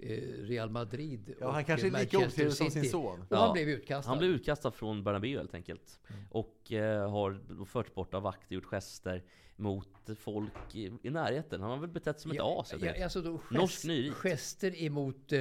[0.00, 3.20] Real Madrid Ja, och han kanske är lika otrevlig som sin son.
[3.20, 4.10] Och Ja, han blev utkastad.
[4.10, 6.00] Han blev utkastad från Bernabéu helt enkelt.
[6.10, 6.22] Mm.
[6.30, 9.24] Och eh, har förts bort av vakter, gjort gester
[9.56, 11.60] mot folk i, i närheten.
[11.60, 14.14] Han har väl betett som ett as ja, alltså då gest, Norsk nyrit.
[14.14, 15.40] Gester emot eh,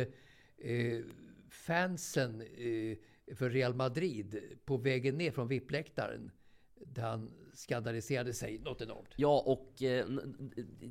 [0.57, 1.03] eh,
[1.49, 2.97] fansen eh,
[3.35, 6.31] för Real Madrid på vägen ner från VIP-läktaren.
[6.75, 9.09] där han skandaliserade sig något enormt.
[9.15, 10.05] Ja, och eh,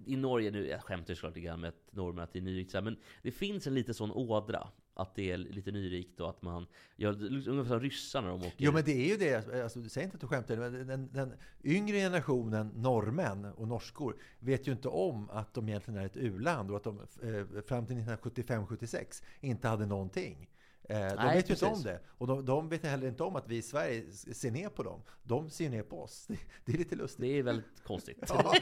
[0.07, 2.43] i Norge nu, jag skämtar ju såklart lite grann med att norrmän att det är
[2.43, 4.69] nyrikt men det finns en lite sån ådra.
[4.99, 8.55] Att det är lite nyrikt och att man, ja, ungefär som ryssarna de åker.
[8.57, 11.13] Jo men det är ju det, alltså, du säger inte att du skämtar, men den,
[11.13, 11.33] den
[11.65, 16.71] yngre generationen norrmän och norskor vet ju inte om att de egentligen är ett u-land
[16.71, 20.49] och att de eh, fram till 1975-76 inte hade någonting.
[20.89, 22.01] Eh, de Nej, vet ju inte om det.
[22.07, 25.03] Och de, de vet heller inte om att vi i Sverige ser ner på dem.
[25.23, 26.25] De ser ner på oss.
[26.29, 27.21] Det, det är lite lustigt.
[27.21, 28.19] Det är väldigt konstigt.
[28.29, 28.55] Ja.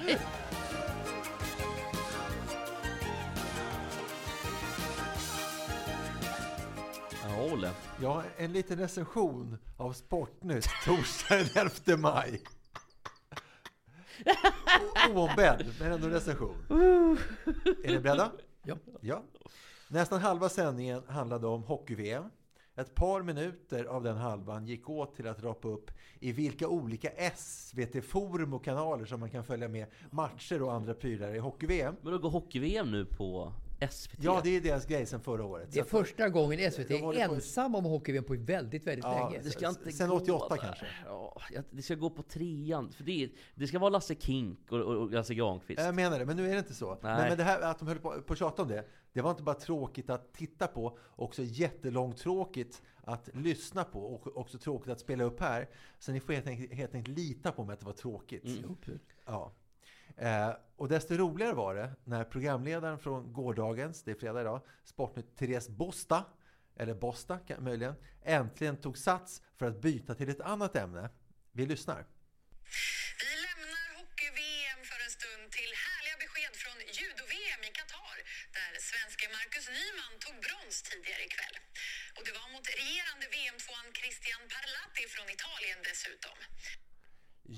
[7.29, 7.71] Ja, Olle.
[8.03, 12.43] Ja, en liten recension av Sportnytt torsdag den 11 maj.
[15.15, 16.57] Oombedd, men ändå recension.
[17.85, 18.33] Är ni beredda?
[18.63, 18.77] Ja.
[19.01, 19.23] ja.
[19.95, 22.25] Nästan halva sändningen handlade om hockey-VM.
[22.77, 25.91] Ett par minuter av den halvan gick åt till att rapa upp
[26.21, 31.35] i vilka olika SVT-forum och kanaler som man kan följa med matcher och andra prylar
[31.35, 31.97] i hockey-VM.
[32.03, 33.53] Men då går hockey-VM nu på
[33.91, 34.19] SVT?
[34.25, 35.69] Ja, det är deras grej sedan förra året.
[35.73, 39.43] Det är första gången SVT är på- ensam om hockey-VM på väldigt, väldigt Ja, länge.
[39.45, 40.63] Det ska inte Sen gå 88 där.
[40.63, 40.87] kanske.
[41.07, 42.93] Ja, det ska gå på trean.
[42.93, 45.81] För det, det ska vara Lasse Kink och, och, och Lasse Granqvist.
[45.83, 46.89] Jag menar det, men nu är det inte så.
[46.91, 46.99] Nej.
[47.03, 49.31] Men, men det här att de höll på, på att tjata om det, det var
[49.31, 55.01] inte bara tråkigt att titta på, också jättelångtråkigt att lyssna på och också tråkigt att
[55.01, 55.69] spela upp här.
[55.99, 58.45] Så ni får helt enkelt, helt enkelt lita på mig att det var tråkigt.
[58.45, 58.77] Mm.
[59.27, 59.53] Ja.
[60.17, 65.37] Eh, och desto roligare var det när programledaren från gårdagens, det är fredag idag, Sportnytt,
[65.37, 66.25] Therese Bosta,
[66.77, 67.95] eller Bosta möjligen,
[68.25, 71.11] äntligen tog sats för att byta till ett annat ämne.
[71.53, 72.01] Vi lyssnar.
[73.25, 78.17] Vi lämnar hockey-VM för en stund till härliga besked från judo-VM i Qatar
[78.59, 81.57] där svenske Marcus Nyman tog brons tidigare ikväll.
[82.17, 86.39] Och det var mot regerande VM-tvåan Christian Parlati från Italien dessutom.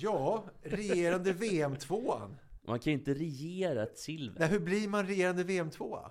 [0.04, 0.24] Ja,
[0.62, 2.30] regerande VM-tvåan.
[2.66, 4.40] Man kan ju inte regera ett silver.
[4.40, 6.10] Nej, hur blir man regerande VM-tvåa?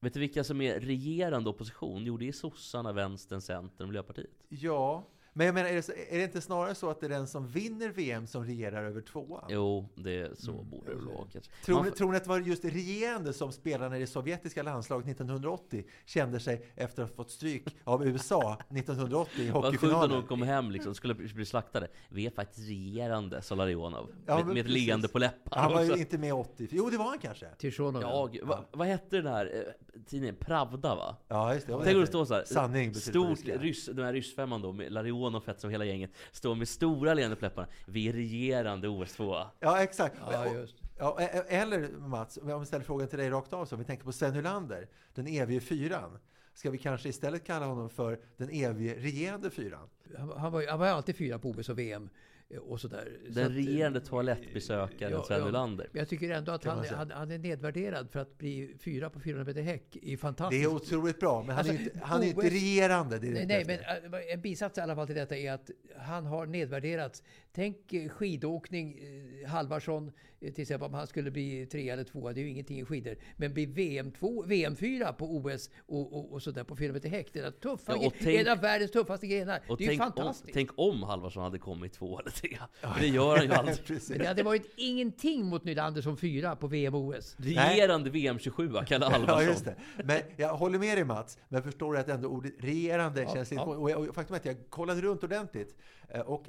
[0.00, 2.04] Vet du vilka som är regerande opposition?
[2.04, 4.44] Jo, det är sossarna, vänstern, centern och Miljöpartiet.
[4.48, 5.04] Ja,
[5.36, 7.26] men jag menar, är det, så- är det inte snarare så att det är den
[7.26, 9.44] som vinner VM som regerar över tvåan?
[9.48, 11.50] Jo, det är så borde det vara kanske.
[11.64, 14.62] Tror Man ni, tror ni att det var just regerande som spelarna i det sovjetiska
[14.62, 19.82] landslaget 1980 kände sig efter att ha fått stryk av USA 1980 i Vad sjukt
[19.82, 20.10] om hockeyfinalen?
[20.10, 21.88] de kom hem liksom, skulle bli slaktade.
[22.08, 24.10] Vi är faktiskt regerande, sa Larionov.
[24.26, 25.62] Ja, med, ett leende på läpparna.
[25.62, 26.68] Han var ju inte med 80.
[26.70, 27.46] Jo, det var han kanske.
[27.58, 30.36] Tishonov, Ja, gud, vad, vad hette den här eh, tidningen?
[30.36, 31.16] Pravda va?
[31.28, 31.72] Ja, just det.
[31.72, 32.44] Ja, Tänk om det står så här.
[32.44, 36.68] Sanning Stort, ryss, den här ryssfemman då, med Larionov, Fetz och hela gänget, står med
[36.68, 37.68] stora leende på läpparna.
[37.86, 39.46] Vi är regerande OS2.
[39.60, 40.16] Ja, exakt.
[40.30, 40.76] Ja, just.
[40.98, 43.76] Ja, e- e- eller Mats, om jag ställer frågan till dig rakt av så.
[43.76, 46.18] Vi tänker på Sven Hylander, den evige fyran.
[46.54, 49.88] Ska vi kanske istället kalla honom för den evige regerande fyran?
[50.18, 52.10] Han, han, var, han var alltid fyra på OS och VM.
[52.50, 53.08] Eh, Och sådär.
[53.26, 55.46] Så Den att, eh, regerande toalettbesökaren ja, Sven ja.
[55.46, 55.88] Hylander.
[55.92, 59.20] Men jag tycker ändå att han, han, han är nedvärderad för att bli fyra på
[59.20, 59.96] 400 meter häck.
[59.96, 60.64] är Det fantastiskt.
[60.66, 63.18] är otroligt bra, men han är ju Alltså, inte, han är ju inte OS regerande.
[63.18, 65.52] Det är det Nej, nej, men äh, en bisats i alla fall till detta är
[65.52, 67.22] att han har nedvärderats.
[67.52, 68.98] Tänk eh, skidåkning,
[69.42, 72.50] eh, Halvarsson eh, till exempel om han skulle bli tre eller tvåa, det är ju
[72.50, 73.16] ingenting i skidor.
[73.36, 77.08] Men bli VM, två, VM fyra på OS och, och, och sådär på 400 meter
[77.08, 77.28] häck.
[77.32, 79.60] Det är tuffa, Ja, tänk- en av världens tuffaste grenar.
[79.68, 80.54] Det är ju tänk om, fantastiskt.
[80.54, 82.58] tänk om Halvarsson hade kommit två eller tre.
[83.00, 83.78] Det gör han ju aldrig.
[84.08, 87.36] Men det hade varit ingenting mot Nylander som fyra på VM och OS.
[87.38, 89.44] Regerande VM 27 Kalle Ja, Halvarsson.
[89.44, 89.76] just det.
[90.04, 93.50] Men jag håller med dig Mats, men förstår du att ändå ordet regerande Ja, känns
[93.50, 93.62] lite...
[93.62, 93.66] ja.
[93.76, 95.74] Och, jag, och faktum är att jag kollade runt ordentligt
[96.08, 96.44] eh, och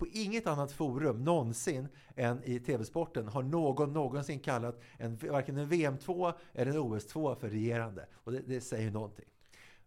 [0.00, 5.68] på inget annat forum någonsin än i TV-sporten har någon någonsin kallat en, varken en
[5.68, 8.06] VM-2 eller en OS-2 för regerande.
[8.12, 9.24] Och det, det säger ju någonting.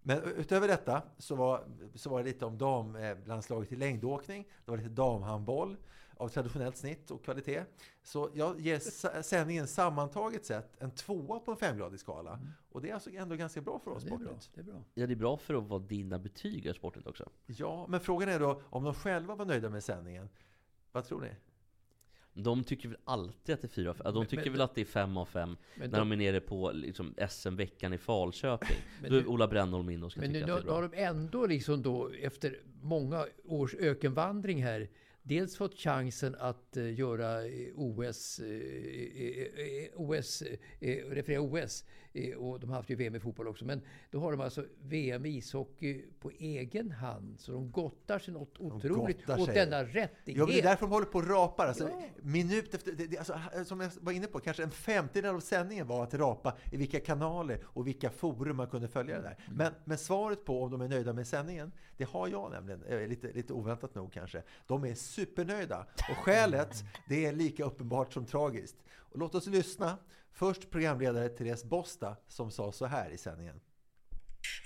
[0.02, 1.64] Men utöver detta så var,
[1.96, 4.48] så var det lite om damlandslaget eh, i längdåkning.
[4.66, 5.78] Det var lite damhandboll
[6.24, 7.64] av traditionellt snitt och kvalitet.
[8.04, 8.80] Så jag ger
[9.22, 12.40] sändningen sammantaget sett en tvåa på en femgradig skala.
[12.72, 14.20] Och det är alltså ändå ganska bra för oss Det är bra.
[14.20, 14.50] Sportnytt.
[14.56, 14.84] Det är bra.
[14.94, 17.30] Ja, det är bra för att vara dina betyg i sporten också.
[17.46, 20.30] Ja, men frågan är då om de själva var nöjda med sändningen.
[20.92, 21.30] Vad tror ni?
[22.36, 24.04] De tycker väl alltid att det är fyra av fem.
[24.14, 26.12] De Men- tycker men- väl att det är fem av fem Men när de- de
[26.12, 28.78] är nere på liksom, SM-veckan i Falköping.
[29.02, 30.74] Men Då är Ola Brännholm inne och ska Men nu, tycka nu att det är
[30.74, 30.98] har bra.
[30.98, 34.90] de ändå liksom då efter många års ökenvandring här
[35.24, 40.44] dels fått chansen att eh, göra eh, OS, eh, OS
[41.10, 41.86] referera OS
[42.38, 43.66] och de har haft ju VM i fotboll också.
[43.66, 47.40] Men då har de alltså VM i ishockey på egen hand.
[47.40, 49.56] Så de gottar sig något otroligt gottar åt sig.
[49.56, 50.18] denna rättighet.
[50.26, 51.68] Ja, men det är därför de håller på och rapar.
[51.68, 52.02] Alltså, Ja.
[52.22, 55.88] Minut efter, det, det, alltså, som jag var inne på, kanske en femtedel av sändningen
[55.88, 59.38] var att rapa i vilka kanaler och vilka forum man kunde följa det där.
[59.46, 59.58] Mm.
[59.58, 63.08] Men, men svaret på om de är nöjda med sändningen, det har jag nämligen, eh,
[63.08, 64.44] lite, lite oväntat nog kanske.
[64.68, 65.88] De är supernöjda.
[66.12, 68.76] Och skälet, det är lika uppenbart som tragiskt.
[69.14, 69.98] Och låt oss lyssna.
[70.34, 73.62] Först programledare Therese Bosta som sa så här i sändningen.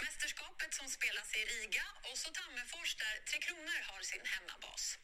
[0.04, 4.98] Mästerskapet som spelas i Riga och så Tammerfors där Tre Kronor har sin hemmabas.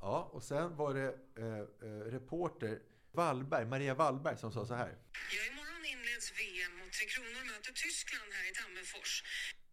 [0.00, 2.78] Ja, och sen var det eh, eh, reporter
[3.12, 4.96] Wallberg, Maria Wallberg som sa så här.
[5.34, 9.24] Ja, imorgon inleds VM och Tre Kronor möter Tyskland här i Tammerfors.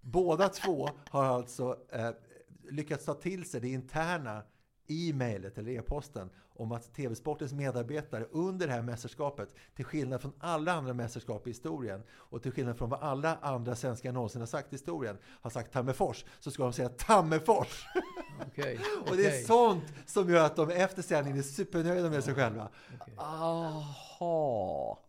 [0.02, 2.12] Båda två har alltså eh,
[2.72, 4.44] lyckats ta till sig det interna
[4.88, 10.74] e-mailet eller e-posten om att TV-sportens medarbetare under det här mästerskapet, till skillnad från alla
[10.74, 14.68] andra mästerskap i historien och till skillnad från vad alla andra svenskar någonsin har sagt
[14.68, 17.86] i historien, har sagt Tammerfors, så ska de säga Tammerfors!
[18.48, 18.80] Okej,
[19.10, 22.70] och det är sånt som gör att de efter sändningen är supernöjda med sig själva.
[23.18, 25.00] Aha.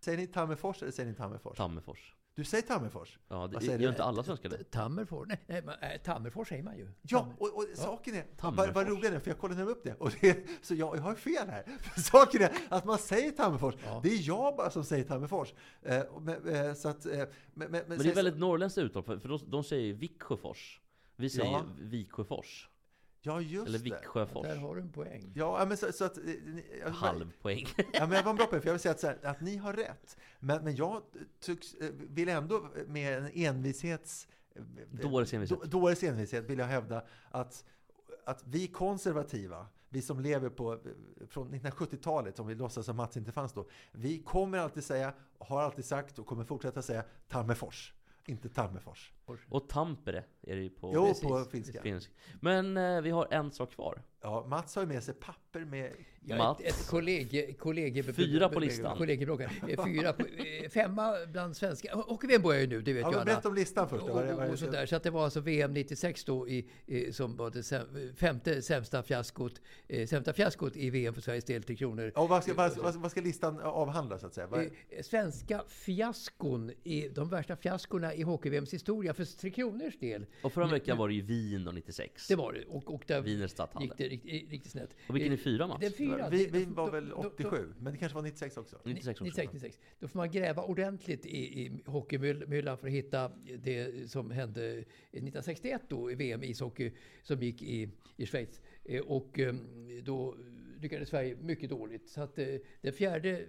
[0.00, 1.56] Säger ni Tammerfors eller säger ni Tammerfors?
[1.56, 2.14] Tammerfors.
[2.40, 3.18] Du säger Tammerfors?
[3.28, 3.88] Ja, Vad det säger gör du?
[3.88, 4.64] inte alla svenskar det?
[4.70, 5.28] Tammerfors?
[5.46, 6.88] Nej, äh, Tammerfors säger man ju.
[7.02, 8.74] Ja, och, och saken är, vad, Tammerfors.
[8.74, 11.14] vad roligt det är, för jag kollade upp det, och det så jag, jag har
[11.14, 11.62] fel här.
[11.94, 15.54] För saken är att man säger Tammerfors, det är jag bara som säger Tammerfors.
[15.82, 17.12] Eh, men, eh, så att, eh,
[17.54, 20.80] men, men, men, det är väldigt norrländskt uttal, för för de, de säger Viksjöfors.
[21.16, 21.64] Vi säger Ja.
[21.78, 22.69] Viksjöfors.
[23.22, 23.78] Ja, just Eller.
[23.78, 24.46] Viksjöfors.
[24.46, 25.32] Där har du en poäng.
[25.34, 26.18] Ja, men så, så att...
[26.18, 27.66] eh, ni- jag- Halv poäng.
[27.92, 29.40] Ja, men jag var en bra poäng, för jag vill säga att, så här, att
[29.40, 30.16] ni har rätt.
[30.40, 31.02] Men, men jag
[31.40, 34.28] tycks, eh, vill ändå med en envishets...
[34.54, 35.60] eh, Dåres envishet.
[35.60, 37.64] då- Dåres envishet vill jag hävda att,
[38.24, 40.78] att vi konservativa, vi som lever på,
[41.28, 45.62] från 1970-talet, om vi låtsas som Mats inte fanns då, vi kommer alltid säga, har
[45.62, 47.94] alltid sagt och kommer fortsätta säga Tammerfors,
[48.26, 49.12] inte Tammerfors.
[49.48, 51.22] Och Tampere är det ju på, Jo, Precis.
[51.22, 51.82] på finska.
[51.82, 52.10] finsk.
[52.40, 54.02] Men eh, vi har en sak kvar.
[54.22, 55.92] Ja, Mats har ju med sig papper med...
[56.24, 56.60] Ja, Mats.
[56.60, 59.02] ett, ett kollegie, kollegie, Fyra på listan.
[59.02, 59.06] Eh,
[59.84, 61.94] Fyra, på- eh, femma bland svenska.
[61.94, 63.24] Hockey-VM börjar ju nu, det vet Ja, ju alla.
[63.24, 64.06] berätta om listan först.
[64.06, 64.12] då.
[64.12, 64.86] Och, och, och som- sådär.
[64.86, 68.62] Så att det var alltså VM 96 då i, i, som var det säm- femte
[68.62, 72.12] sämsta fiaskot, eh, sämsta fiaskot i VM för Sveriges del, Tre Kronor.
[72.14, 74.46] Och vad, ska, vad, vad, vad ska listan avhandla så att säga?
[74.46, 80.26] Vad, Eh, Svenska fiaskon, i, de värsta fiaskorna i hockey-VMs historia för Tre Kronors del.
[80.42, 82.28] Och förra veckan var det ju Wien och 96.
[82.28, 82.64] Det var det.
[82.64, 83.48] Och, och där Wiener
[83.82, 84.96] gick det riktigt, riktigt snett.
[85.08, 85.80] Och vilken är Eh, fyra, Mats?
[85.80, 86.28] Den fyra.
[86.30, 88.56] vi, det- vi då- var då- väl då- då- 87, men det kanske var 96
[88.56, 88.80] också?
[88.84, 89.24] 96 också.
[89.24, 89.78] 96, 96.
[89.98, 95.82] Då får man gräva ordentligt i, i hockeymyllan för att hitta det som hände 1961
[95.88, 96.92] då i VM i ishockey
[97.22, 98.60] som gick i, i Schweiz.
[98.84, 99.54] Eh, Och eh,
[100.02, 100.36] då
[100.80, 102.08] lyckades Sverige mycket dåligt.
[102.08, 102.46] Så att eh,
[102.80, 103.46] det fjärde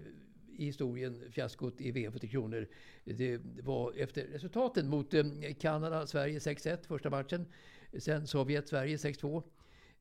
[0.62, 2.68] i historien, fiaskot i VM för Tre Kronor,
[3.04, 5.24] det var efter resultaten mot eh,
[5.60, 7.46] Kanada, Sverige 6-1 första matchen.
[8.00, 9.44] Sen Sovjet, Sverige 6-2.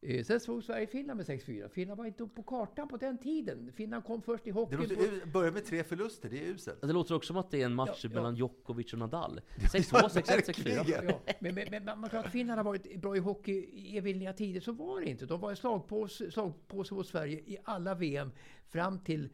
[0.03, 1.69] Eh, Sen slog Sverige Finland med 6-4.
[1.69, 3.73] Finland var inte upp på kartan på den tiden.
[3.77, 4.81] Finland kom först i Det hockeyn.
[4.81, 6.81] låter, på- börja med tre förluster, det är uselt.
[6.81, 8.15] Det låter också som att det är en match Ja, ja.
[8.15, 9.41] mellan Djokovic och Nadal.
[9.57, 10.75] 6-2, 6-1, 6-4.
[10.75, 11.05] verkligen.
[11.09, 14.33] Ja, men, men, men man tror att Finland har varit bra i hockey i evinnerliga
[14.33, 14.61] tider.
[14.61, 15.27] Så var det inte.
[15.27, 18.31] De var en slagpåse, slagpåse mot Sverige i alla VM
[18.69, 19.29] fram till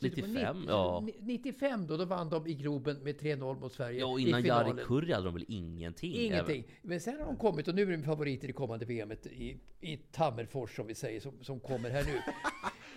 [0.00, 1.04] 95, 90 ja.
[1.20, 4.84] 95 då, då vann de i Globen med 3-0 mot Sverige Ja, och innan Jari.
[4.84, 6.14] Kurri hade de väl ingenting?
[6.14, 6.64] Ingenting.
[6.82, 9.96] Men sen har de kommit och nu är de favoriter i kommande VM i, i
[9.96, 12.12] Tammerfors som vi säger, som, som kommer här nu.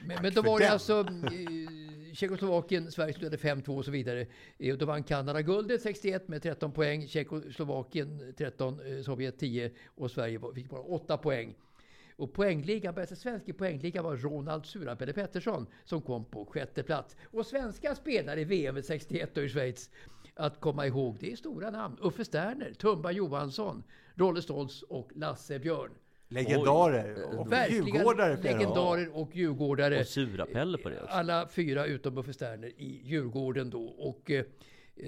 [0.05, 0.73] Men, men då var det den.
[0.73, 4.27] alltså eh, Tjeckoslovakien, Sverige slutade 5-2 och så vidare.
[4.57, 9.71] Eh, Och då vann Kanada guldet 61 med 13 poäng, Tjeckoslovakien 13, eh, Sovjet 10
[9.95, 11.55] och Sverige fick bara 8 poäng.
[12.23, 17.15] Och poängligan, bästa svensk i poängligan var Ronald Surapelle Pettersson som kom på sjätte plats.
[17.31, 19.89] Och svenska spelare i VM 61 då i Schweiz
[20.35, 21.97] att komma ihåg, det är stora namn.
[22.01, 23.83] Uffe Sterner, Tumba Johansson,
[24.15, 25.91] Rolle Stoltz och Lasse Björn.
[26.27, 28.37] Legendarer och Verkligen djurgårdare.
[28.41, 29.99] legendarer och djurgårdare.
[29.99, 31.13] Och Sura-Pelle på det också.
[31.15, 33.83] Alla fyra utom Uffe Sterner i Djurgården då.
[33.85, 34.45] Och, eh,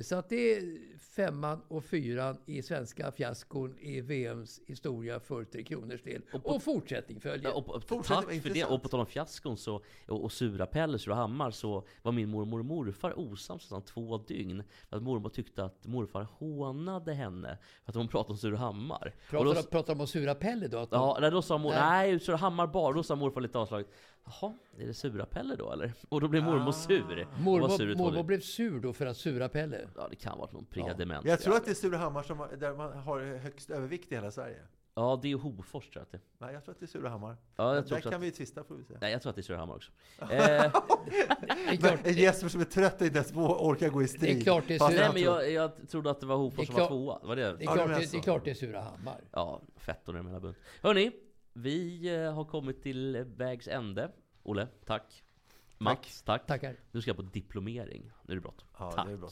[0.03, 5.63] så att det är femman och fyran i svenska fiaskon i VMs historia för Tre
[5.63, 6.21] Kronors del.
[6.43, 7.57] Och, fortsättning följer.
[7.57, 8.65] Och, och, Fortsätt, tack för det.
[8.65, 12.65] Och på tal om fiaskon så, och, och Sura-Pelle, Surahammar, så var min mormor och
[12.65, 14.63] morfar osams nästan två dygn.
[14.89, 19.13] För att mormor tyckte att morfar hånade henne för att hon pratade om Surahammar.
[19.25, 20.77] Och Pratar, då- de, pratar de om Sura Pelle då?
[20.77, 22.11] Att de, Ja, nej, då sa mor, Nej.
[22.11, 22.93] nej, Surahammar bara.
[22.93, 23.87] Då sa morfar lite avslaget.
[24.25, 25.93] Jaha, är det Sura-Pelle då eller?
[26.09, 27.01] Och då blev mormor sur.
[27.01, 29.87] Var sur mormor, i mormor blev sur då för att Sura Pelle.
[29.95, 31.25] Ja, det kan ha varit någon predement.
[31.25, 34.31] Jag tror att det är Surahammar som, har- där man har högst övervikt i hela
[34.31, 34.57] Sverige.
[34.97, 36.21] Ja, det är Hofors tror jag att det är.
[36.45, 37.37] Nej, jag tror att det är Surahammar.
[37.55, 38.21] Ja, jag tror där kan att...
[38.21, 38.93] vi tvista får vi se.
[39.01, 39.91] Nej, jag tror att det är Surahammar också.
[42.05, 44.35] Eh, Jesper som är trött och inte ens orkar gå i strid.
[44.35, 46.25] Det är klart det är Fast Sura- nej, men tror- jag, jag trodde att det
[46.25, 47.19] var Hofors som var tvåa.
[47.21, 47.41] Det var det?
[47.41, 48.11] det, är Ja, klart det är det, så.
[48.11, 49.21] det är klart det är Surahammar.
[49.31, 50.57] Ja, fettorna mellan bunt.
[50.81, 51.11] Hörni,
[51.57, 54.11] vi eh, har kommit till vägs ände.
[54.43, 55.23] Olle, tack.
[55.77, 56.47] Mats, tack.
[56.47, 56.75] Tackar.
[56.91, 58.11] Nu ska jag på diplomering.
[58.23, 58.65] Nu är det brått.
[58.79, 59.07] Ja, tack.
[59.07, 59.29] det är bra.